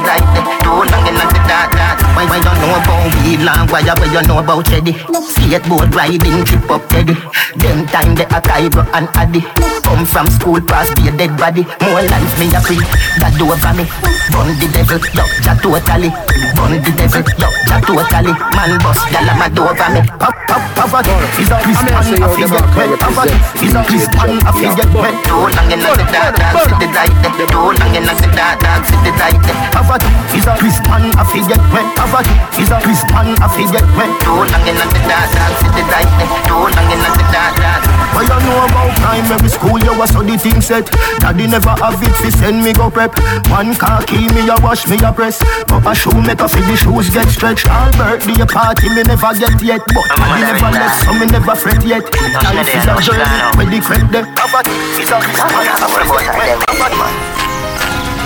[0.65, 2.01] Too long in the dark, dark.
[2.17, 3.67] Why, why you know about weed long?
[3.69, 4.93] Why, why you know about Teddy?
[5.29, 7.13] Skateboard riding, trip up Teddy.
[7.55, 9.72] Them time they a Cairo and Addy.
[9.84, 11.63] Come from school, pass be a dead body.
[11.86, 12.81] More life me a free,
[13.21, 13.86] that do over me.
[14.31, 16.09] Bun the devil, yo, ja totally.
[16.57, 18.34] Bun the devil, yo, ja totally.
[18.55, 20.01] Man bust, gyal a mad over me.
[20.17, 22.09] Pop, pop, poverty is a Christmas.
[22.09, 22.89] I fi get wet.
[22.99, 24.31] Poverty is a Christmas.
[24.43, 25.15] I fi get wet.
[25.27, 27.13] Too long in the dark, dark, see the light.
[27.27, 27.45] Eh.
[27.51, 29.59] Too long in the dark, dark, see the light there.
[29.75, 31.03] Poverty is a Christmas.
[31.19, 31.88] I fi get wet.
[31.99, 33.27] Poverty is a Christmas.
[33.38, 34.11] I fi get wet.
[34.23, 36.09] Too long in the dark, dark, the light.
[36.47, 37.81] Too long in the dark, dark.
[38.13, 39.72] What you know about primary school?
[39.82, 40.85] You was study thing set.
[41.19, 43.18] Daddy never have it fi send me go prep.
[43.49, 45.41] One car key me a wash me a press.
[45.73, 46.14] Up a shoe
[46.47, 47.68] fi the shoes get stretched.
[47.68, 51.81] All birthday party me never get yet, but daddy never left so me never fret
[51.85, 52.06] yet.
[52.45, 53.26] Life is a journey
[53.57, 55.18] where the credit poverty is a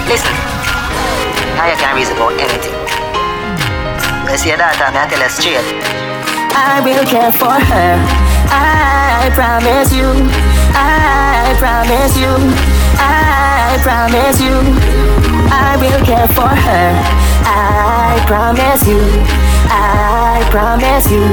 [0.08, 0.36] Listen,
[1.56, 2.76] now you can reason about anything.
[4.26, 5.64] Let's see your daughter, me I tell her straight.
[6.56, 7.96] I will care for her.
[8.50, 10.47] I promise you.
[10.78, 12.32] I promise you.
[13.00, 14.56] I promise you.
[15.50, 16.88] I will care for her.
[17.46, 19.02] I promise you.
[19.70, 21.26] I promise you.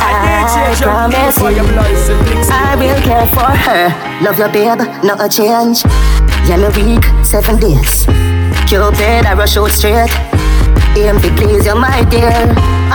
[0.00, 1.46] I promise you.
[2.52, 4.20] I will care for her.
[4.22, 5.82] Love your babe, not a change.
[6.46, 8.04] Yeah, me week, seven days.
[8.68, 10.10] Cupid, I rush out straight.
[10.96, 12.30] Aim to please you, my dear.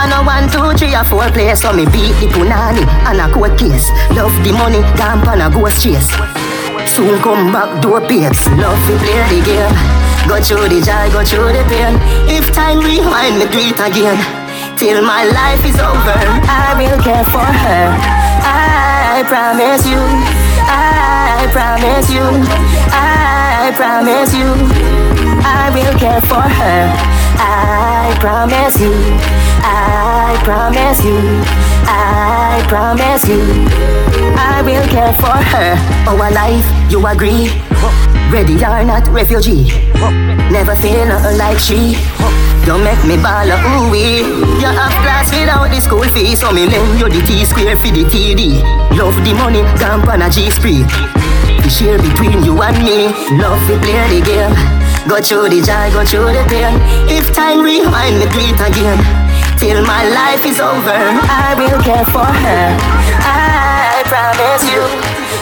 [0.00, 3.28] I know one, two, three, or four place, so me beat the punani and a
[3.28, 3.92] court case.
[4.16, 6.08] Love the money, camp and a ghost chase.
[6.88, 8.48] Soon come back, door babes.
[8.56, 9.74] Love to play the game.
[10.24, 12.00] Go through the joy, go through the pain.
[12.24, 14.16] If time rewind, me do it again.
[14.80, 16.16] Till my life is over,
[16.48, 17.84] I will care for her.
[18.48, 20.00] I promise you.
[20.64, 22.24] I promise you.
[22.96, 24.48] I promise you.
[25.44, 27.09] I will care for her.
[28.00, 28.94] I promise you.
[29.60, 31.20] I promise you.
[31.84, 33.44] I promise you.
[34.40, 35.76] I will care for her.
[36.08, 37.52] Our life, you agree?
[38.32, 39.68] Ready or not, refugee.
[40.48, 42.00] Never feel nothing like she.
[42.64, 44.24] Don't make me ball a ooey.
[44.64, 47.92] You have class without the school fee, so me lend you the T square for
[47.92, 48.64] the TD.
[48.96, 50.84] Love the money, camp on a G spree.
[51.60, 53.12] The share between you and me.
[53.36, 54.89] Love to play the game.
[55.10, 56.78] Go through the joy, go through the pain.
[57.10, 58.94] If time rewind, me it again.
[59.58, 62.78] Till my life is over, I will care for her.
[63.18, 64.86] I promise you.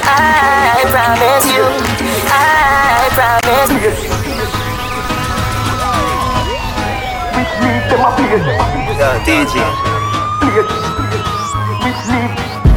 [0.09, 1.69] I promise you.
[2.33, 3.93] I promise you.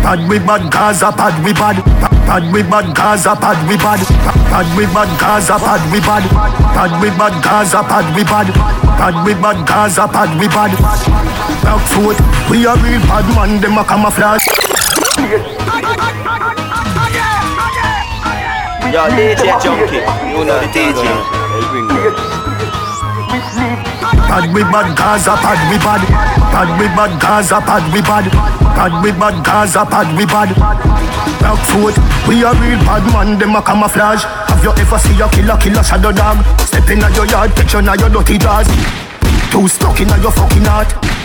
[0.03, 2.20] Pad we bad Gaza, pad we bad.
[2.31, 3.99] Pad we bad Gaza, pad we bad.
[4.47, 6.23] Pad we bad Gaza, pad we bad.
[6.71, 8.47] Pad we bad Gaza, pad we bad.
[8.95, 10.71] Pad we bad Gaza, pad we bad.
[11.59, 12.15] Back foot,
[12.49, 14.47] we a real bad man, them a camouflage.
[18.95, 19.99] Yo, DJ Junky.
[20.31, 21.03] You know the DJ.
[24.31, 25.99] Pad we bad Gaza, pad we bad.
[26.55, 28.31] Pad we bad Gaza, pad we bad.
[28.71, 30.90] Pad we bad Gaza, pad we bad.
[31.39, 31.95] Back foot,
[32.27, 34.23] we a real bad man, them a camouflage.
[34.49, 36.43] Have you ever see a killer, killer shadow dog?
[36.61, 38.67] Step in your yard, picture now your dirty drawers.
[39.51, 41.20] Too stuck in your fucking heart.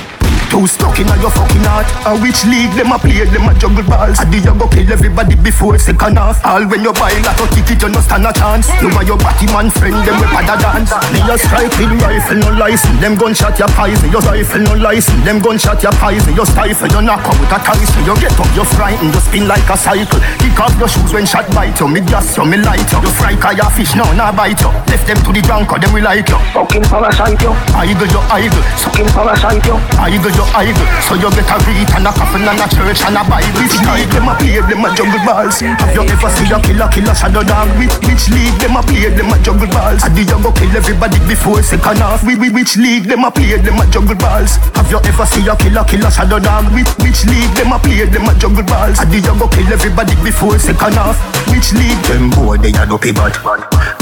[0.50, 1.86] Too stuck in your fucking heart.
[2.06, 4.18] A which league them a play, them a juggle balls.
[4.18, 6.38] I do you go kill everybody before second half.
[6.44, 8.70] All when you buy like a ticket, you no stand a chance.
[8.80, 9.18] You and your
[9.52, 10.90] man friend, them we pada dance.
[11.12, 12.98] Me a strike with rifle, no license.
[13.00, 14.08] Them gunshot your poison.
[14.10, 15.22] Your rifle, no license.
[15.24, 16.34] Them gunshot your poison.
[16.34, 18.02] You stifle, you knock out with a Tyson.
[18.06, 20.20] You get up, you frightened, you spin like a cycle.
[20.38, 21.88] Kick off your shoes when shot bite you.
[21.88, 23.02] Me gas you, me light you.
[23.02, 24.70] You fry kaya fish, no, nah bite you.
[24.88, 26.38] Left them to the drunk, them we like you.
[26.54, 27.52] Fucking parasite you.
[27.74, 28.64] Idle, you idle.
[28.80, 29.76] Fucking parasite you.
[29.98, 30.86] Idle, you idle.
[31.06, 33.50] So you get a read and a coffin and a church and a Bible.
[33.58, 35.60] Which league them a play, them a jungle balls.
[35.60, 37.68] Have you ever seen a killer, killer shadow dog?
[37.78, 40.02] Which, which league them a play, them a jungle balls?
[40.04, 42.22] I you go kill everybody before second half?
[42.22, 44.56] We, we, which league them a play, them a jungle balls?
[44.78, 46.70] Have you ever seen a killer, killer shadow dog?
[46.74, 48.98] Which, which league them a play, them a jungle balls?
[48.98, 51.16] I you go kill everybody before second half?
[51.48, 53.32] Which league them boy they a dopey bad?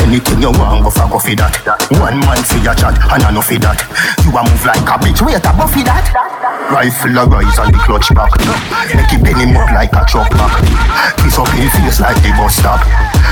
[0.01, 1.55] Anything you want, go for go for that.
[2.01, 3.79] One man for your chat and I know for that.
[4.25, 6.24] You a move like a bitch, wait a buffy that.
[6.25, 8.33] Rifle a rise and the clutch back.
[8.97, 10.65] Make it penny move like a truck back.
[11.21, 12.81] Kiss up in face like the bus stop.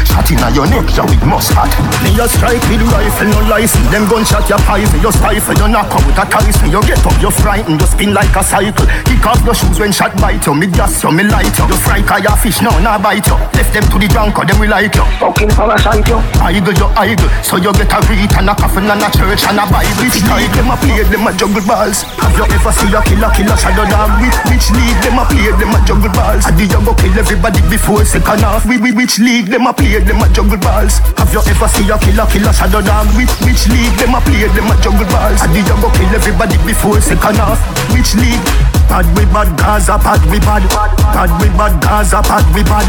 [0.05, 1.73] Shot in your neck, you with mustard.
[2.05, 3.89] Me a strike with rifle, no license.
[3.89, 5.01] Them gunshot your poison.
[5.01, 6.69] You stifle, you knock out with a Tyson.
[6.69, 8.85] You get up, you frightened, you spin like a cycle.
[9.09, 10.53] Kick off your shoes when shot bite you.
[10.53, 11.65] Me gas you, me light you.
[11.65, 13.41] You fry kaya fish, no, nah bite you.
[13.57, 15.07] Left them to the drunk, or them we like you.
[15.17, 16.21] Fucking parasite you.
[16.45, 17.31] Idle, you idle.
[17.41, 20.05] So you get a read and a coffin and a church and a Bible.
[20.05, 22.05] League them a play, them a juggle balls.
[22.21, 24.11] Have you ever a killer, killer shadow dog?
[24.19, 26.43] Which, which league them a play, them a juggle balls?
[26.43, 28.67] I do you go kill everybody before second half?
[28.67, 30.99] We, we, which league them a play, them a juggle balls?
[31.21, 33.07] Have you ever seen a killer, killer shadow dog?
[33.15, 35.39] Which, which league them a play, them a juggle balls?
[35.39, 37.63] I do you go kill everybody before second half?
[37.95, 38.43] Which league?
[38.91, 40.67] Pad we bad Gaza, pad we bad.
[41.15, 42.87] Pad we bad Gaza, pad we bad.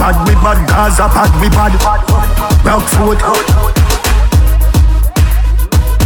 [0.00, 1.76] Pad we bad Gaza, pad we bad.
[2.64, 3.20] Rock foot.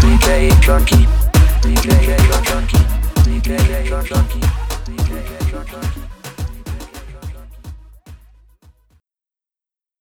[0.02, 1.06] DJ Junky.
[3.48, 3.80] Yeah.
[3.80, 4.67] you're lucky.